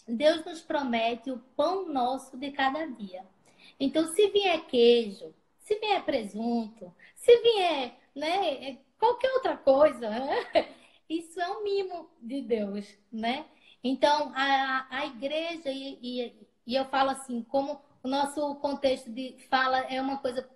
Deus 0.07 0.45
nos 0.45 0.61
promete 0.61 1.33
o 1.33 1.39
pão 1.57 1.89
nosso 1.89 2.37
de 2.37 2.53
cada 2.53 2.87
dia. 2.87 3.27
Então, 3.81 4.07
se 4.07 4.29
vier 4.29 4.67
queijo, 4.67 5.35
se 5.59 5.75
vier 5.81 6.05
presunto, 6.05 6.95
se 7.17 7.37
vier 7.39 8.00
né, 8.15 8.79
qualquer 8.99 9.33
outra 9.33 9.57
coisa, 9.57 10.11
isso 11.09 11.41
é 11.41 11.49
um 11.49 11.63
mimo 11.63 12.11
de 12.21 12.43
Deus, 12.43 12.87
né? 13.11 13.47
Então, 13.83 14.33
a, 14.35 14.87
a 14.91 15.07
igreja, 15.07 15.71
e, 15.71 15.99
e, 16.03 16.49
e 16.67 16.75
eu 16.75 16.85
falo 16.87 17.11
assim, 17.11 17.43
como 17.43 17.81
o 18.03 18.09
nosso 18.09 18.55
contexto 18.57 19.11
de 19.11 19.37
fala 19.49 19.79
é 19.79 20.01
uma 20.01 20.19
coisa 20.19 20.49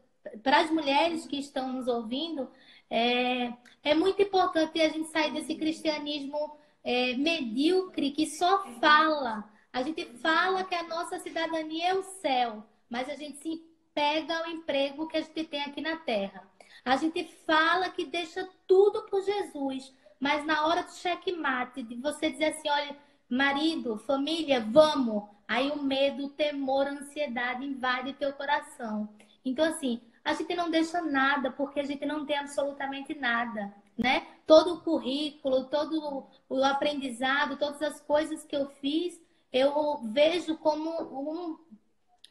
para 0.42 0.60
as 0.60 0.70
mulheres 0.70 1.26
que 1.26 1.38
estão 1.38 1.72
nos 1.72 1.86
ouvindo, 1.86 2.50
é, 2.90 3.52
é 3.82 3.94
muito 3.94 4.22
importante 4.22 4.80
a 4.80 4.88
gente 4.88 5.08
sair 5.08 5.32
desse 5.32 5.54
cristianismo 5.54 6.56
é, 6.82 7.14
medíocre 7.14 8.10
que 8.10 8.26
só 8.26 8.64
fala. 8.80 9.50
A 9.72 9.82
gente 9.82 10.04
fala 10.18 10.64
que 10.64 10.74
a 10.74 10.84
nossa 10.84 11.18
cidadania 11.18 11.88
é 11.88 11.94
o 11.94 12.02
céu, 12.02 12.64
mas 12.88 13.08
a 13.08 13.16
gente 13.16 13.38
se 13.38 13.62
pega 13.92 14.36
ao 14.38 14.50
emprego 14.50 15.06
que 15.06 15.16
a 15.16 15.20
gente 15.20 15.44
tem 15.44 15.62
aqui 15.62 15.80
na 15.80 15.96
terra. 15.96 16.48
A 16.84 16.96
gente 16.96 17.24
fala 17.46 17.90
que 17.90 18.04
deixa 18.04 18.48
tudo 18.66 19.02
por 19.02 19.22
Jesus, 19.22 19.92
mas 20.18 20.44
na 20.46 20.66
hora 20.66 20.82
do 20.82 20.92
checkmate, 20.92 21.82
de 21.82 21.96
você 21.96 22.30
dizer 22.30 22.46
assim, 22.46 22.68
olha, 22.68 22.96
marido, 23.28 23.98
família, 23.98 24.60
vamos, 24.60 25.24
aí 25.46 25.70
o 25.70 25.82
medo, 25.82 26.26
o 26.26 26.30
temor, 26.30 26.86
a 26.86 26.92
ansiedade 26.92 27.64
invade 27.64 28.14
teu 28.14 28.32
coração. 28.32 29.08
Então, 29.44 29.64
assim, 29.64 30.00
a 30.24 30.32
gente 30.32 30.54
não 30.54 30.70
deixa 30.70 31.02
nada, 31.02 31.50
porque 31.50 31.80
a 31.80 31.84
gente 31.84 32.06
não 32.06 32.24
tem 32.24 32.38
absolutamente 32.38 33.14
nada, 33.14 33.74
né? 33.96 34.26
Todo 34.46 34.74
o 34.74 34.80
currículo, 34.80 35.64
todo 35.64 36.26
o 36.48 36.64
aprendizado, 36.64 37.58
todas 37.58 37.82
as 37.82 38.00
coisas 38.00 38.44
que 38.44 38.56
eu 38.56 38.66
fiz, 38.80 39.20
eu 39.52 40.00
vejo 40.02 40.56
como 40.56 40.90
um, 40.90 41.58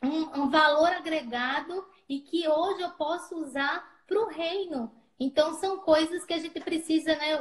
um, 0.03 0.41
um 0.41 0.49
valor 0.49 0.89
agregado 0.89 1.85
e 2.09 2.19
que 2.19 2.47
hoje 2.47 2.81
eu 2.81 2.91
posso 2.91 3.35
usar 3.37 3.92
para 4.13 4.21
o 4.21 4.29
reino. 4.29 4.91
Então, 5.19 5.53
são 5.55 5.79
coisas 5.79 6.23
que 6.23 6.33
a 6.33 6.37
gente 6.37 6.59
precisa, 6.59 7.15
né? 7.15 7.33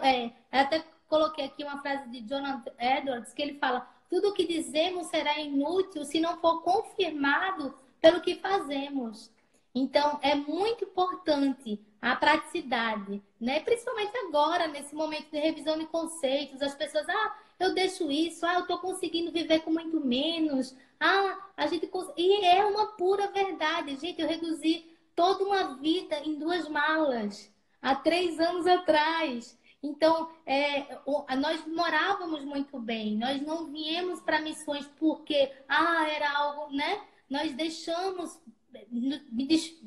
É, 0.50 0.60
até 0.60 0.84
coloquei 1.08 1.44
aqui 1.44 1.62
uma 1.62 1.80
frase 1.82 2.08
de 2.08 2.20
Jonathan 2.20 2.72
Edwards, 2.78 3.32
que 3.32 3.42
ele 3.42 3.58
fala: 3.58 3.86
tudo 4.08 4.28
o 4.28 4.32
que 4.32 4.46
dizemos 4.46 5.08
será 5.08 5.38
inútil 5.38 6.04
se 6.04 6.20
não 6.20 6.38
for 6.40 6.62
confirmado 6.62 7.74
pelo 8.00 8.20
que 8.20 8.36
fazemos. 8.36 9.30
Então, 9.74 10.18
é 10.22 10.34
muito 10.34 10.84
importante 10.84 11.80
a 12.00 12.14
praticidade, 12.16 13.22
né? 13.40 13.60
Principalmente 13.60 14.16
agora, 14.18 14.66
nesse 14.66 14.94
momento 14.94 15.30
de 15.30 15.38
revisão 15.38 15.78
de 15.78 15.86
conceitos, 15.86 16.60
as 16.60 16.74
pessoas, 16.74 17.08
ah, 17.08 17.36
eu 17.58 17.72
deixo 17.72 18.10
isso, 18.10 18.44
ah, 18.44 18.54
eu 18.54 18.60
estou 18.60 18.78
conseguindo 18.78 19.32
viver 19.32 19.60
com 19.60 19.72
muito 19.72 19.98
menos, 20.04 20.76
ah, 21.00 21.48
a 21.56 21.66
gente 21.66 21.90
e 22.16 22.44
é 22.44 22.64
uma 22.64 22.88
pura 22.88 23.28
verdade, 23.28 23.96
gente. 23.96 24.20
Eu 24.20 24.28
reduzi 24.28 24.91
toda 25.14 25.44
uma 25.44 25.76
vida 25.76 26.18
em 26.20 26.38
duas 26.38 26.68
malas 26.68 27.52
há 27.80 27.94
três 27.94 28.38
anos 28.38 28.66
atrás. 28.66 29.58
Então, 29.82 30.30
é, 30.46 30.98
nós 31.36 31.66
morávamos 31.66 32.44
muito 32.44 32.78
bem, 32.78 33.16
nós 33.16 33.42
não 33.42 33.66
viemos 33.66 34.20
para 34.20 34.40
missões 34.40 34.86
porque, 34.98 35.52
ah, 35.68 36.06
era 36.08 36.30
algo, 36.38 36.72
né? 36.72 37.00
Nós 37.28 37.52
deixamos 37.52 38.40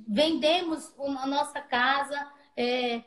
vendemos 0.08 0.94
a 1.00 1.26
nossa 1.26 1.60
casa, 1.62 2.32
é, 2.56 3.04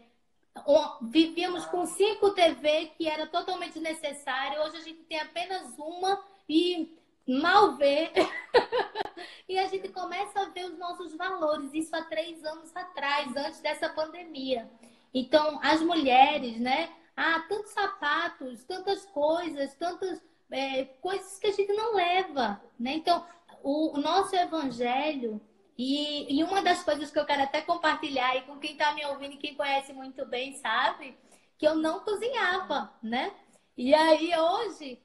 vivíamos 1.02 1.64
com 1.66 1.86
cinco 1.86 2.30
TV 2.30 2.92
que 2.96 3.08
era 3.08 3.26
totalmente 3.26 3.78
necessário. 3.78 4.60
Hoje 4.62 4.76
a 4.76 4.80
gente 4.80 5.02
tem 5.04 5.20
apenas 5.20 5.74
uma 5.78 6.20
e 6.48 6.97
mal 7.28 7.76
vê. 7.76 8.10
e 9.48 9.58
a 9.58 9.66
gente 9.66 9.88
começa 9.88 10.40
a 10.40 10.48
ver 10.50 10.66
os 10.66 10.78
nossos 10.78 11.14
valores. 11.14 11.72
Isso 11.74 11.94
há 11.94 12.02
três 12.02 12.44
anos 12.44 12.74
atrás, 12.74 13.36
antes 13.36 13.60
dessa 13.60 13.88
pandemia. 13.88 14.70
Então, 15.12 15.58
as 15.62 15.80
mulheres, 15.80 16.58
né? 16.58 16.90
Ah, 17.16 17.44
tantos 17.48 17.72
sapatos, 17.72 18.64
tantas 18.64 19.04
coisas, 19.06 19.74
tantas 19.74 20.22
é, 20.50 20.84
coisas 21.00 21.38
que 21.38 21.48
a 21.48 21.52
gente 21.52 21.72
não 21.72 21.94
leva, 21.94 22.60
né? 22.78 22.92
Então, 22.92 23.26
o, 23.62 23.96
o 23.96 24.00
nosso 24.00 24.34
evangelho 24.36 25.40
e, 25.76 26.38
e, 26.38 26.42
uma 26.42 26.62
das 26.62 26.82
coisas 26.82 27.10
que 27.10 27.18
eu 27.18 27.24
quero 27.24 27.42
até 27.42 27.60
compartilhar 27.60 28.36
e 28.36 28.42
com 28.42 28.58
quem 28.58 28.72
está 28.72 28.92
me 28.94 29.04
ouvindo 29.06 29.34
e 29.34 29.38
quem 29.38 29.54
conhece 29.54 29.92
muito 29.92 30.26
bem 30.26 30.54
sabe 30.54 31.16
que 31.56 31.66
eu 31.66 31.76
não 31.76 32.00
cozinhava, 32.00 32.92
né? 33.02 33.32
E 33.76 33.94
aí 33.94 34.36
hoje 34.36 35.00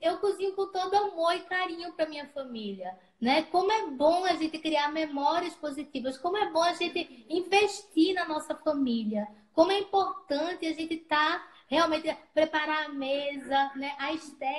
eu 0.00 0.18
cozinho 0.18 0.54
com 0.54 0.66
todo 0.66 0.94
amor 0.94 1.34
e 1.34 1.40
carinho 1.40 1.92
para 1.92 2.08
minha 2.08 2.26
família, 2.28 2.98
né? 3.20 3.42
Como 3.44 3.70
é 3.70 3.86
bom 3.90 4.24
a 4.24 4.34
gente 4.34 4.58
criar 4.58 4.90
memórias 4.90 5.54
positivas, 5.54 6.18
como 6.18 6.36
é 6.36 6.50
bom 6.50 6.62
a 6.62 6.72
gente 6.72 7.26
investir 7.28 8.14
na 8.14 8.26
nossa 8.26 8.54
família, 8.54 9.28
como 9.52 9.70
é 9.72 9.78
importante 9.78 10.66
a 10.66 10.72
gente 10.72 10.94
estar 10.94 11.38
tá 11.38 11.52
realmente 11.68 12.14
preparar 12.34 12.86
a 12.86 12.88
mesa, 12.88 13.72
né? 13.76 13.94
A 13.98 14.12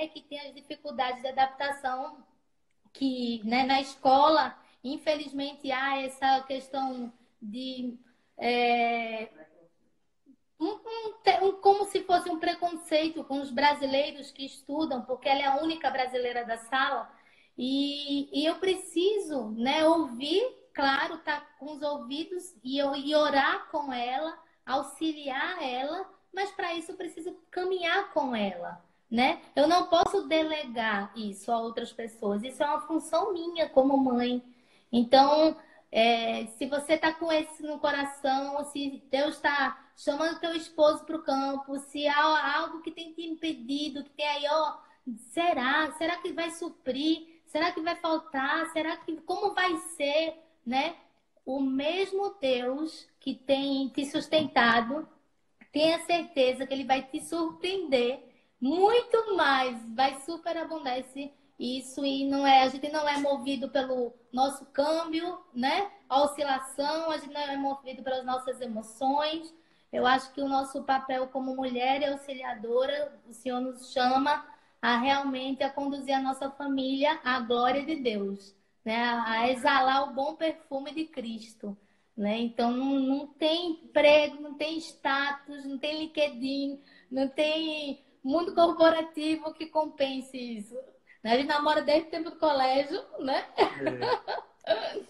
que 0.10 0.22
tem 0.22 0.40
as 0.40 0.54
dificuldades 0.54 1.22
de 1.22 1.28
adaptação 1.28 2.24
que, 2.92 3.42
né, 3.44 3.64
na 3.64 3.82
escola 3.82 4.56
Infelizmente, 4.84 5.72
há 5.72 6.02
essa 6.02 6.42
questão 6.42 7.12
de. 7.42 7.98
É, 8.38 9.30
um, 10.64 10.80
um, 11.44 11.48
um, 11.48 11.52
como 11.62 11.86
se 11.86 12.04
fosse 12.04 12.30
um 12.30 12.40
preconceito 12.40 13.24
com 13.24 13.42
os 13.42 13.52
brasileiros 13.52 14.32
que 14.32 14.46
estudam, 14.46 15.02
porque 15.02 15.28
ela 15.28 15.42
é 15.42 15.46
a 15.46 15.62
única 15.62 15.90
brasileira 15.90 16.46
da 16.46 16.58
sala. 16.58 17.10
E, 17.58 18.30
e 18.32 18.46
eu 18.46 18.56
preciso 18.56 19.50
né, 19.52 19.86
ouvir, 19.86 20.44
claro, 20.74 21.16
estar 21.16 21.42
tá 21.42 21.48
com 21.60 21.74
os 21.74 21.82
ouvidos 21.82 22.56
e, 22.64 22.80
e 22.80 23.16
orar 23.16 23.70
com 23.70 23.92
ela, 23.92 24.38
auxiliar 24.66 25.62
ela, 25.62 26.10
mas 26.34 26.52
para 26.52 26.74
isso 26.74 26.92
eu 26.92 26.98
preciso 26.98 27.38
caminhar 27.52 28.12
com 28.14 28.36
ela. 28.36 28.84
né? 29.12 29.42
Eu 29.56 29.68
não 29.68 29.88
posso 29.88 30.28
delegar 30.28 31.12
isso 31.16 31.52
a 31.52 31.60
outras 31.60 31.92
pessoas. 31.94 32.42
Isso 32.44 32.64
é 32.64 32.66
uma 32.66 32.82
função 32.88 33.32
minha 33.34 33.70
como 33.70 33.96
mãe. 33.98 34.42
Então, 34.92 35.56
é, 35.92 36.48
se 36.58 36.66
você 36.66 36.94
está 36.94 37.14
com 37.14 37.32
isso 37.32 37.62
no 37.62 37.78
coração, 37.80 38.64
se 38.66 39.04
Deus 39.12 39.36
está 39.36 39.83
chamando 39.96 40.40
teu 40.40 40.56
esposo 40.56 41.06
para 41.06 41.16
o 41.16 41.24
campo, 41.24 41.78
se 41.80 42.08
há 42.08 42.58
algo 42.58 42.82
que 42.82 42.92
tem 42.92 43.14
te 43.14 43.22
impedido, 43.26 44.04
que 44.04 44.10
tem 44.12 44.28
aí, 44.28 44.44
ó, 44.50 44.78
será? 45.32 45.92
Será 45.94 46.18
que 46.18 46.32
vai 46.34 46.52
suprir? 46.52 47.42
Será 47.46 47.72
que 47.72 47.82
vai 47.82 47.96
faltar? 47.96 48.68
Será 48.72 48.98
que 48.98 49.16
como 49.22 49.54
vai 49.54 49.78
ser, 49.96 50.36
né? 50.66 50.96
O 51.46 51.60
mesmo 51.60 52.36
Deus 52.40 53.08
que 53.20 53.36
tem 53.36 53.90
te 53.90 54.06
sustentado, 54.06 55.08
tenha 55.72 56.00
certeza 56.06 56.66
que 56.66 56.74
ele 56.74 56.86
vai 56.86 57.04
te 57.04 57.22
surpreender 57.22 58.24
muito 58.60 59.36
mais, 59.36 59.78
vai 59.94 60.20
superabundar 60.22 60.98
esse 60.98 61.32
isso 61.60 62.06
e 62.06 62.26
não 62.26 62.46
é, 62.46 62.64
a 62.64 62.68
gente 62.68 62.90
não 62.90 63.08
é 63.08 63.18
movido 63.18 63.70
pelo 63.70 64.14
nosso 64.32 64.66
câmbio, 64.68 65.40
né? 65.54 65.92
A 66.10 66.24
oscilação, 66.24 67.12
a 67.12 67.18
gente 67.18 67.34
não 67.34 67.42
é 67.42 67.56
movido 67.58 68.04
pelas 68.04 68.26
nossas 68.26 68.60
emoções. 68.60 69.54
Eu 69.94 70.08
acho 70.08 70.34
que 70.34 70.42
o 70.42 70.50
nosso 70.50 70.84
papel 70.84 71.28
como 71.28 71.56
mulher 71.56 72.02
e 72.02 72.06
auxiliadora, 72.06 73.14
o 73.30 73.34
Senhor 73.34 73.62
nos 73.62 73.94
chama 73.94 74.44
a 74.82 74.98
realmente 74.98 75.64
a 75.64 75.70
conduzir 75.70 76.16
a 76.16 76.22
nossa 76.22 76.50
família 76.50 77.22
à 77.24 77.40
glória 77.40 77.86
de 77.86 77.96
Deus, 77.96 78.56
né? 78.84 78.98
A 79.26 79.50
exalar 79.50 80.10
o 80.10 80.14
bom 80.14 80.36
perfume 80.36 80.92
de 80.94 81.06
Cristo. 81.06 81.78
Né? 82.16 82.40
Então 82.40 82.72
não, 82.72 83.00
não 83.00 83.28
tem 83.28 83.72
emprego, 83.72 84.42
não 84.42 84.56
tem 84.56 84.78
status, 84.78 85.66
não 85.66 85.80
tem 85.80 86.00
LinkedIn, 86.00 86.80
não 87.10 87.28
tem 87.28 88.04
mundo 88.24 88.54
corporativo 88.54 89.54
que 89.54 89.68
compense 89.68 90.38
isso. 90.38 90.76
Né? 91.24 91.32
A 91.32 91.38
gente 91.38 91.48
namora 91.48 91.82
desde 91.82 92.08
o 92.08 92.12
tempo 92.12 92.30
do 92.32 92.38
colégio, 92.38 93.02
né? 93.20 93.48
É. 93.58 93.66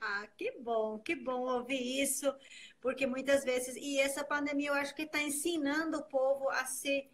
ah, 0.00 0.26
que 0.36 0.52
bom, 0.60 0.98
que 1.00 1.14
bom 1.14 1.40
ouvir 1.40 2.02
isso, 2.02 2.32
porque 2.80 3.06
muitas 3.06 3.44
vezes, 3.44 3.76
e 3.76 3.98
essa 3.98 4.24
pandemia 4.24 4.68
eu 4.68 4.74
acho 4.74 4.94
que 4.94 5.02
está 5.02 5.20
ensinando 5.20 5.98
o 5.98 6.04
povo 6.04 6.48
a 6.50 6.64
se, 6.66 7.08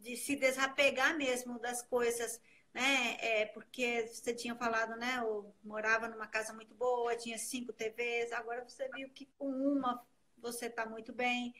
de 0.00 0.16
se 0.16 0.36
desapegar 0.36 1.16
mesmo 1.16 1.58
das 1.58 1.82
coisas, 1.82 2.40
né? 2.72 3.16
É, 3.20 3.46
porque 3.46 4.06
você 4.08 4.34
tinha 4.34 4.54
falado, 4.54 4.96
né? 4.96 5.18
Eu 5.18 5.54
morava 5.62 6.08
numa 6.08 6.26
casa 6.26 6.52
muito 6.52 6.74
boa, 6.74 7.16
tinha 7.16 7.38
cinco 7.38 7.72
TVs, 7.72 8.32
agora 8.32 8.64
você 8.66 8.88
viu 8.88 9.08
que 9.10 9.26
com 9.38 9.48
uma 9.48 10.04
você 10.38 10.66
está 10.66 10.86
muito 10.86 11.12
bem. 11.12 11.54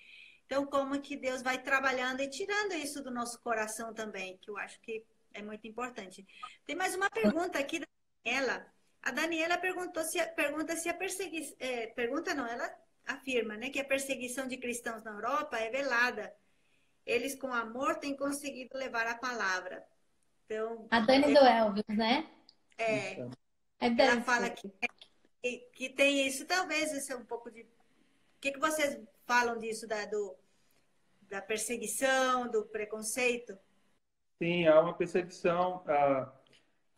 Então, 0.46 0.66
como 0.66 1.00
que 1.00 1.16
Deus 1.16 1.42
vai 1.42 1.62
trabalhando 1.62 2.20
e 2.20 2.28
tirando 2.28 2.72
isso 2.72 3.02
do 3.02 3.10
nosso 3.10 3.40
coração 3.40 3.94
também, 3.94 4.36
que 4.38 4.50
eu 4.50 4.58
acho 4.58 4.80
que 4.80 5.04
é 5.32 5.42
muito 5.42 5.66
importante. 5.66 6.26
Tem 6.66 6.74
mais 6.74 6.94
uma 6.94 7.08
pergunta 7.10 7.58
aqui 7.58 7.78
da 7.78 7.86
Daniela. 8.24 8.66
A 9.02 9.10
Daniela 9.12 9.58
perguntou 9.58 10.02
se, 10.02 10.20
pergunta 10.28 10.76
se 10.76 10.88
a 10.88 10.94
perseguição. 10.94 11.56
É, 11.60 11.86
pergunta 11.88 12.34
não, 12.34 12.46
ela 12.46 12.68
afirma 13.12 13.56
né, 13.56 13.70
que 13.70 13.80
a 13.80 13.84
perseguição 13.84 14.46
de 14.46 14.56
cristãos 14.56 15.02
na 15.02 15.12
Europa 15.12 15.58
é 15.58 15.70
velada. 15.70 16.34
Eles, 17.06 17.34
com 17.34 17.52
amor, 17.52 17.96
têm 17.96 18.16
conseguido 18.16 18.76
levar 18.76 19.06
a 19.06 19.16
palavra. 19.16 19.84
Então, 20.44 20.86
a 20.90 21.00
Dani 21.00 21.24
é, 21.24 21.40
do 21.40 21.46
Elvis, 21.46 21.84
né? 21.88 22.28
É. 22.76 23.20
é 23.20 23.28
ela 23.80 24.20
fala 24.22 24.50
que, 24.50 24.68
que, 25.42 25.56
que, 25.74 25.88
tem 25.90 26.26
isso, 26.26 26.44
talvez 26.46 26.92
isso 26.92 27.12
é 27.12 27.16
um 27.16 27.24
pouco 27.24 27.50
de. 27.50 27.62
O 27.62 27.66
que, 28.40 28.52
que 28.52 28.58
vocês 28.58 28.98
falam 29.26 29.58
disso, 29.58 29.86
da, 29.86 30.04
do, 30.06 30.36
da 31.22 31.40
perseguição, 31.40 32.50
do 32.50 32.64
preconceito? 32.64 33.56
Sim, 34.38 34.66
há 34.66 34.80
uma 34.80 34.94
perseguição. 34.94 35.84
A, 35.86 36.32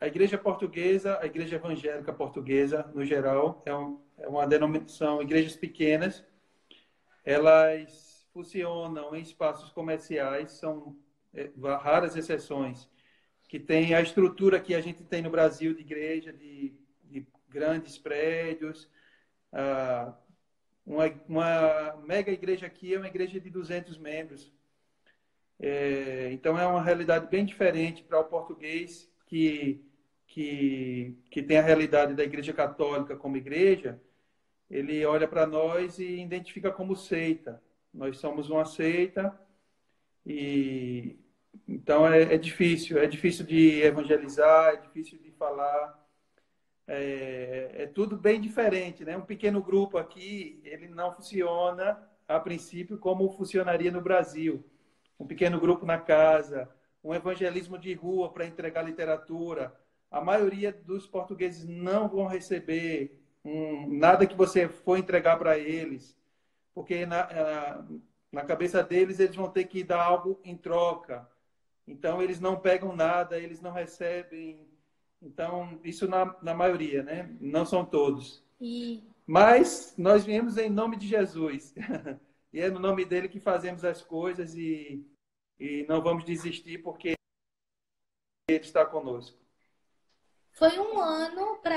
a 0.00 0.06
igreja 0.06 0.38
portuguesa, 0.38 1.18
a 1.20 1.26
igreja 1.26 1.56
evangélica 1.56 2.12
portuguesa, 2.12 2.90
no 2.94 3.04
geral, 3.04 3.62
é, 3.64 3.74
um, 3.74 4.00
é 4.22 4.28
uma 4.28 4.46
denominação, 4.46 5.20
igrejas 5.20 5.56
pequenas, 5.56 6.24
elas 7.24 8.26
funcionam 8.32 9.14
em 9.14 9.20
espaços 9.20 9.70
comerciais, 9.70 10.52
são 10.52 10.96
é, 11.34 11.50
raras 11.80 12.16
exceções, 12.16 12.88
que 13.48 13.58
tem 13.58 13.94
a 13.94 14.00
estrutura 14.00 14.60
que 14.60 14.74
a 14.74 14.80
gente 14.80 15.04
tem 15.04 15.22
no 15.22 15.30
Brasil 15.30 15.74
de 15.74 15.82
igreja, 15.82 16.32
de, 16.32 16.74
de 17.04 17.26
grandes 17.48 17.98
prédios, 17.98 18.88
ah, 19.52 20.14
uma, 20.86 21.04
uma 21.28 21.96
mega 22.04 22.32
igreja 22.32 22.66
aqui 22.66 22.94
é 22.94 22.98
uma 22.98 23.06
igreja 23.06 23.38
de 23.38 23.50
200 23.50 23.98
membros. 23.98 24.52
É, 25.60 26.30
então 26.32 26.58
é 26.58 26.66
uma 26.66 26.82
realidade 26.82 27.28
bem 27.28 27.44
diferente 27.44 28.02
para 28.02 28.18
o 28.18 28.24
português 28.24 29.08
que, 29.26 29.84
que, 30.26 31.16
que 31.30 31.42
tem 31.42 31.58
a 31.58 31.62
realidade 31.62 32.14
da 32.14 32.24
igreja 32.24 32.52
católica 32.52 33.16
como 33.16 33.36
igreja. 33.36 34.00
Ele 34.72 35.04
olha 35.04 35.28
para 35.28 35.46
nós 35.46 35.98
e 35.98 36.22
identifica 36.22 36.72
como 36.72 36.96
seita. 36.96 37.62
Nós 37.92 38.16
somos 38.16 38.48
uma 38.48 38.64
seita 38.64 39.38
e 40.24 41.18
então 41.68 42.06
é, 42.06 42.22
é 42.22 42.38
difícil, 42.38 42.98
é 42.98 43.06
difícil 43.06 43.44
de 43.44 43.82
evangelizar, 43.82 44.72
é 44.72 44.76
difícil 44.78 45.18
de 45.18 45.30
falar 45.32 46.02
é, 46.86 47.70
é, 47.74 47.86
tudo 47.86 48.16
bem 48.16 48.40
diferente, 48.40 49.04
né? 49.04 49.14
Um 49.14 49.26
pequeno 49.26 49.62
grupo 49.62 49.98
aqui, 49.98 50.58
ele 50.64 50.88
não 50.88 51.12
funciona 51.12 52.02
a 52.26 52.40
princípio 52.40 52.96
como 52.96 53.30
funcionaria 53.30 53.90
no 53.90 54.00
Brasil. 54.00 54.64
Um 55.20 55.26
pequeno 55.26 55.60
grupo 55.60 55.84
na 55.84 55.98
casa, 55.98 56.66
um 57.04 57.14
evangelismo 57.14 57.78
de 57.78 57.92
rua 57.92 58.32
para 58.32 58.46
entregar 58.46 58.82
literatura. 58.82 59.78
A 60.10 60.22
maioria 60.22 60.72
dos 60.72 61.06
portugueses 61.06 61.66
não 61.68 62.08
vão 62.08 62.26
receber 62.26 63.21
um, 63.45 63.99
nada 63.99 64.26
que 64.26 64.34
você 64.34 64.68
for 64.68 64.99
entregar 64.99 65.38
para 65.38 65.59
eles, 65.59 66.16
porque 66.74 67.05
na, 67.07 67.26
na, 67.32 67.86
na 68.30 68.45
cabeça 68.45 68.82
deles 68.82 69.20
eles 69.20 69.36
vão 69.36 69.51
ter 69.51 69.64
que 69.64 69.82
dar 69.82 70.03
algo 70.03 70.40
em 70.45 70.57
troca. 70.57 71.28
Então 71.86 72.22
eles 72.22 72.40
não 72.40 72.59
pegam 72.59 72.95
nada, 72.95 73.38
eles 73.38 73.61
não 73.61 73.72
recebem 73.72 74.66
então, 75.22 75.78
isso 75.84 76.09
na, 76.09 76.36
na 76.43 76.53
maioria, 76.53 77.03
né? 77.03 77.34
Não 77.40 77.64
são 77.64 77.84
todos. 77.84 78.43
E... 78.61 79.03
Mas 79.24 79.95
nós 79.97 80.24
viemos 80.24 80.59
em 80.59 80.68
nome 80.68 80.97
de 80.97 81.07
Jesus. 81.07 81.72
e 82.53 82.61
é 82.61 82.68
no 82.68 82.80
nome 82.80 83.05
dele 83.05 83.28
que 83.28 83.38
fazemos 83.38 83.84
as 83.84 84.03
coisas 84.03 84.55
e, 84.57 85.07
e 85.61 85.86
não 85.88 86.03
vamos 86.03 86.24
desistir 86.24 86.78
porque 86.78 87.14
ele 88.49 88.59
está 88.59 88.84
conosco. 88.84 89.38
Foi 90.51 90.76
um 90.78 91.01
ano 91.01 91.57
para 91.59 91.71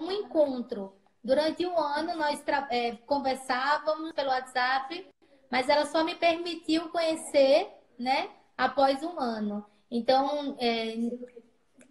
um 0.00 0.10
encontro. 0.10 0.94
Durante 1.22 1.66
um 1.66 1.78
ano 1.78 2.16
nós 2.16 2.42
é, 2.70 2.92
conversávamos 3.06 4.12
pelo 4.12 4.30
WhatsApp, 4.30 5.06
mas 5.50 5.68
ela 5.68 5.86
só 5.86 6.04
me 6.04 6.14
permitiu 6.14 6.88
conhecer, 6.90 7.68
né? 7.98 8.30
Após 8.56 9.02
um 9.02 9.18
ano. 9.18 9.64
Então, 9.90 10.56
é, 10.58 10.94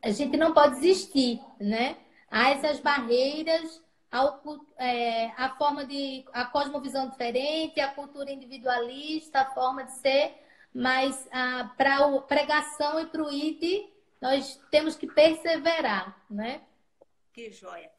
a 0.03 0.12
gente 0.12 0.38
não 0.38 0.53
pode 0.53 0.76
desistir, 0.76 1.41
né? 1.60 1.97
Há 2.30 2.51
essas 2.51 2.80
barreiras, 2.80 3.82
ao, 4.12 4.41
é, 4.78 5.28
a 5.38 5.55
forma 5.58 5.86
de 5.86 6.26
a 6.34 6.45
cosmovisão 6.45 7.10
diferente, 7.10 7.80
a 7.80 7.93
cultura 7.93 8.32
individualista, 8.32 9.41
a 9.41 9.53
forma 9.53 9.84
de 9.84 9.91
ser, 9.93 10.36
mas 10.74 11.28
para 11.78 12.05
a 12.05 12.22
pregação 12.22 12.99
e 12.99 13.05
para 13.08 13.24
o 13.24 13.32
ID 13.32 13.89
nós 14.22 14.60
temos 14.72 14.95
que 14.95 15.08
perseverar, 15.08 16.16
né? 16.30 16.62
Que 17.38 17.52
joia. 17.52 17.92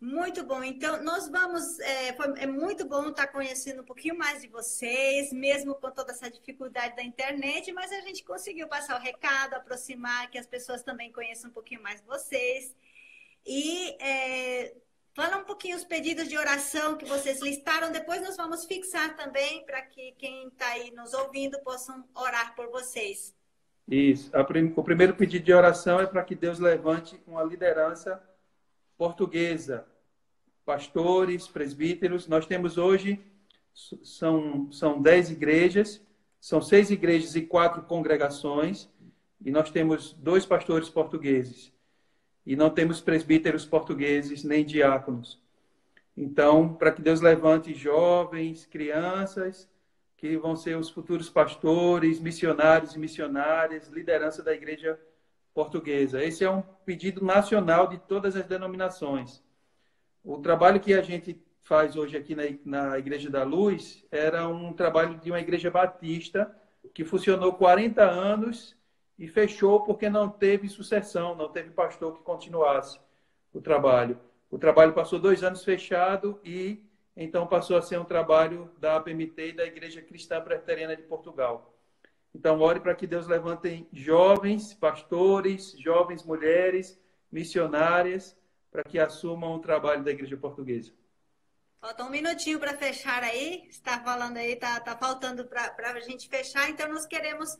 Muito 0.00 0.44
bom. 0.44 0.62
Então, 0.62 1.02
nós 1.02 1.28
vamos. 1.28 1.80
É, 1.80 2.12
foi, 2.12 2.26
é, 2.38 2.46
muito 2.46 2.84
bom 2.84 3.08
estar 3.08 3.26
conhecendo 3.26 3.82
um 3.82 3.84
pouquinho 3.84 4.16
mais 4.16 4.40
de 4.40 4.46
vocês, 4.46 5.32
mesmo 5.32 5.74
com 5.74 5.90
toda 5.90 6.12
essa 6.12 6.30
dificuldade 6.30 6.94
da 6.94 7.02
internet, 7.02 7.72
mas 7.72 7.90
a 7.90 8.00
gente 8.02 8.22
conseguiu 8.22 8.68
passar 8.68 9.00
o 9.00 9.02
recado, 9.02 9.54
aproximar, 9.54 10.30
que 10.30 10.38
as 10.38 10.46
pessoas 10.46 10.84
também 10.84 11.10
conheçam 11.10 11.50
um 11.50 11.52
pouquinho 11.52 11.82
mais 11.82 12.00
vocês. 12.02 12.72
E 13.44 13.96
é, 14.00 14.76
fala 15.12 15.38
um 15.38 15.44
pouquinho 15.44 15.76
os 15.76 15.84
pedidos 15.84 16.28
de 16.28 16.38
oração 16.38 16.96
que 16.96 17.04
vocês 17.04 17.40
listaram, 17.40 17.90
depois 17.90 18.22
nós 18.22 18.36
vamos 18.36 18.64
fixar 18.64 19.16
também 19.16 19.66
para 19.66 19.82
que 19.82 20.12
quem 20.12 20.46
está 20.46 20.68
aí 20.68 20.92
nos 20.92 21.12
ouvindo 21.14 21.58
possam 21.64 22.08
orar 22.14 22.54
por 22.54 22.68
vocês. 22.68 23.34
Isso. 23.88 24.30
O 24.76 24.84
primeiro 24.84 25.16
pedido 25.16 25.44
de 25.44 25.52
oração 25.52 25.98
é 25.98 26.06
para 26.06 26.22
que 26.22 26.36
Deus 26.36 26.60
levante 26.60 27.20
uma 27.26 27.42
liderança 27.42 28.22
portuguesa, 28.96 29.86
pastores, 30.64 31.46
presbíteros. 31.48 32.26
Nós 32.26 32.46
temos 32.46 32.78
hoje, 32.78 33.20
são, 34.02 34.70
são 34.72 35.00
dez 35.00 35.30
igrejas, 35.30 36.00
são 36.40 36.60
seis 36.60 36.90
igrejas 36.90 37.34
e 37.36 37.42
quatro 37.42 37.82
congregações, 37.82 38.88
e 39.44 39.50
nós 39.50 39.70
temos 39.70 40.12
dois 40.14 40.46
pastores 40.46 40.88
portugueses. 40.88 41.72
E 42.44 42.56
não 42.56 42.70
temos 42.70 43.00
presbíteros 43.00 43.64
portugueses 43.64 44.42
nem 44.44 44.64
diáconos. 44.64 45.40
Então, 46.16 46.74
para 46.74 46.92
que 46.92 47.00
Deus 47.00 47.20
levante 47.20 47.72
jovens, 47.74 48.66
crianças, 48.66 49.68
que 50.16 50.36
vão 50.36 50.54
ser 50.54 50.76
os 50.76 50.90
futuros 50.90 51.28
pastores, 51.28 52.20
missionários 52.20 52.94
e 52.94 52.98
missionárias, 52.98 53.88
liderança 53.88 54.42
da 54.42 54.52
igreja 54.52 54.90
portuguesa. 54.90 55.11
Esse 56.20 56.44
é 56.44 56.50
um 56.50 56.62
pedido 56.84 57.24
nacional 57.24 57.86
de 57.86 57.98
todas 57.98 58.36
as 58.36 58.46
denominações. 58.46 59.42
O 60.24 60.38
trabalho 60.38 60.80
que 60.80 60.94
a 60.94 61.02
gente 61.02 61.40
faz 61.62 61.96
hoje 61.96 62.16
aqui 62.16 62.34
na, 62.34 62.44
na 62.64 62.98
Igreja 62.98 63.30
da 63.30 63.44
Luz 63.44 64.04
era 64.10 64.48
um 64.48 64.72
trabalho 64.72 65.18
de 65.18 65.30
uma 65.30 65.40
igreja 65.40 65.70
batista 65.70 66.54
que 66.92 67.04
funcionou 67.04 67.52
40 67.54 68.02
anos 68.02 68.76
e 69.18 69.28
fechou 69.28 69.84
porque 69.84 70.08
não 70.08 70.28
teve 70.28 70.68
sucessão, 70.68 71.34
não 71.34 71.48
teve 71.48 71.70
pastor 71.70 72.16
que 72.16 72.22
continuasse 72.22 72.98
o 73.52 73.60
trabalho. 73.60 74.18
O 74.50 74.58
trabalho 74.58 74.92
passou 74.92 75.18
dois 75.18 75.42
anos 75.42 75.64
fechado 75.64 76.40
e 76.44 76.84
então 77.16 77.46
passou 77.46 77.76
a 77.76 77.82
ser 77.82 77.98
um 77.98 78.04
trabalho 78.04 78.70
da 78.78 78.96
APMT 78.96 79.48
e 79.48 79.52
da 79.52 79.64
Igreja 79.64 80.00
Cristã 80.00 80.40
Presbiteriana 80.40 80.96
de 80.96 81.02
Portugal. 81.02 81.71
Então, 82.34 82.60
ore 82.60 82.80
para 82.80 82.94
que 82.94 83.06
Deus 83.06 83.26
levante 83.26 83.86
jovens 83.92 84.72
pastores, 84.72 85.72
jovens 85.78 86.24
mulheres, 86.24 86.98
missionárias, 87.30 88.36
para 88.70 88.82
que 88.82 88.98
assumam 88.98 89.54
o 89.54 89.60
trabalho 89.60 90.02
da 90.02 90.10
Igreja 90.10 90.36
Portuguesa. 90.36 90.92
Falta 91.80 92.04
um 92.04 92.10
minutinho 92.10 92.58
para 92.58 92.76
fechar 92.76 93.22
aí. 93.22 93.66
Está 93.68 94.00
falando 94.00 94.38
aí, 94.38 94.52
está 94.52 94.80
tá 94.80 94.96
faltando 94.96 95.44
para 95.44 95.74
a 95.78 96.00
gente 96.00 96.28
fechar. 96.28 96.70
Então, 96.70 96.88
nós 96.88 97.06
queremos. 97.06 97.58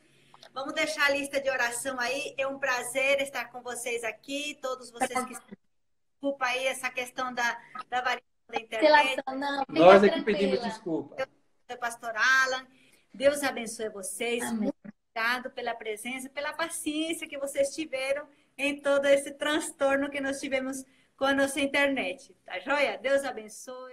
Vamos 0.54 0.74
deixar 0.74 1.06
a 1.06 1.10
lista 1.10 1.40
de 1.40 1.50
oração 1.50 1.98
aí. 2.00 2.34
É 2.38 2.46
um 2.46 2.58
prazer 2.58 3.20
estar 3.20 3.46
com 3.52 3.62
vocês 3.62 4.02
aqui, 4.04 4.58
todos 4.60 4.90
vocês 4.90 5.24
que 5.24 5.34
desculpa 6.22 6.46
aí 6.46 6.66
essa 6.66 6.88
questão 6.88 7.34
da, 7.34 7.60
da 7.90 8.00
variação 8.00 8.22
da 8.48 8.60
internet. 8.60 9.22
Não, 9.26 9.64
Nós 9.68 10.02
é 10.02 10.08
que 10.08 10.22
pedimos 10.22 10.62
desculpa. 10.62 11.16
Pastor 11.80 12.12
Alan, 12.14 12.66
Deus 13.12 13.42
abençoe 13.42 13.88
vocês. 13.88 14.42
Amém. 14.42 14.60
Muito 14.60 14.74
obrigado 14.84 15.50
pela 15.50 15.74
presença, 15.74 16.28
pela 16.28 16.52
paciência 16.52 17.28
que 17.28 17.38
vocês 17.38 17.74
tiveram 17.74 18.26
em 18.56 18.80
todo 18.80 19.06
esse 19.06 19.32
transtorno 19.32 20.10
que 20.10 20.20
nós 20.20 20.40
tivemos 20.40 20.84
com 21.16 21.24
a 21.24 21.34
nossa 21.34 21.60
internet. 21.60 22.34
Tá 22.44 22.58
joia? 22.58 22.98
Deus 22.98 23.24
abençoe. 23.24 23.90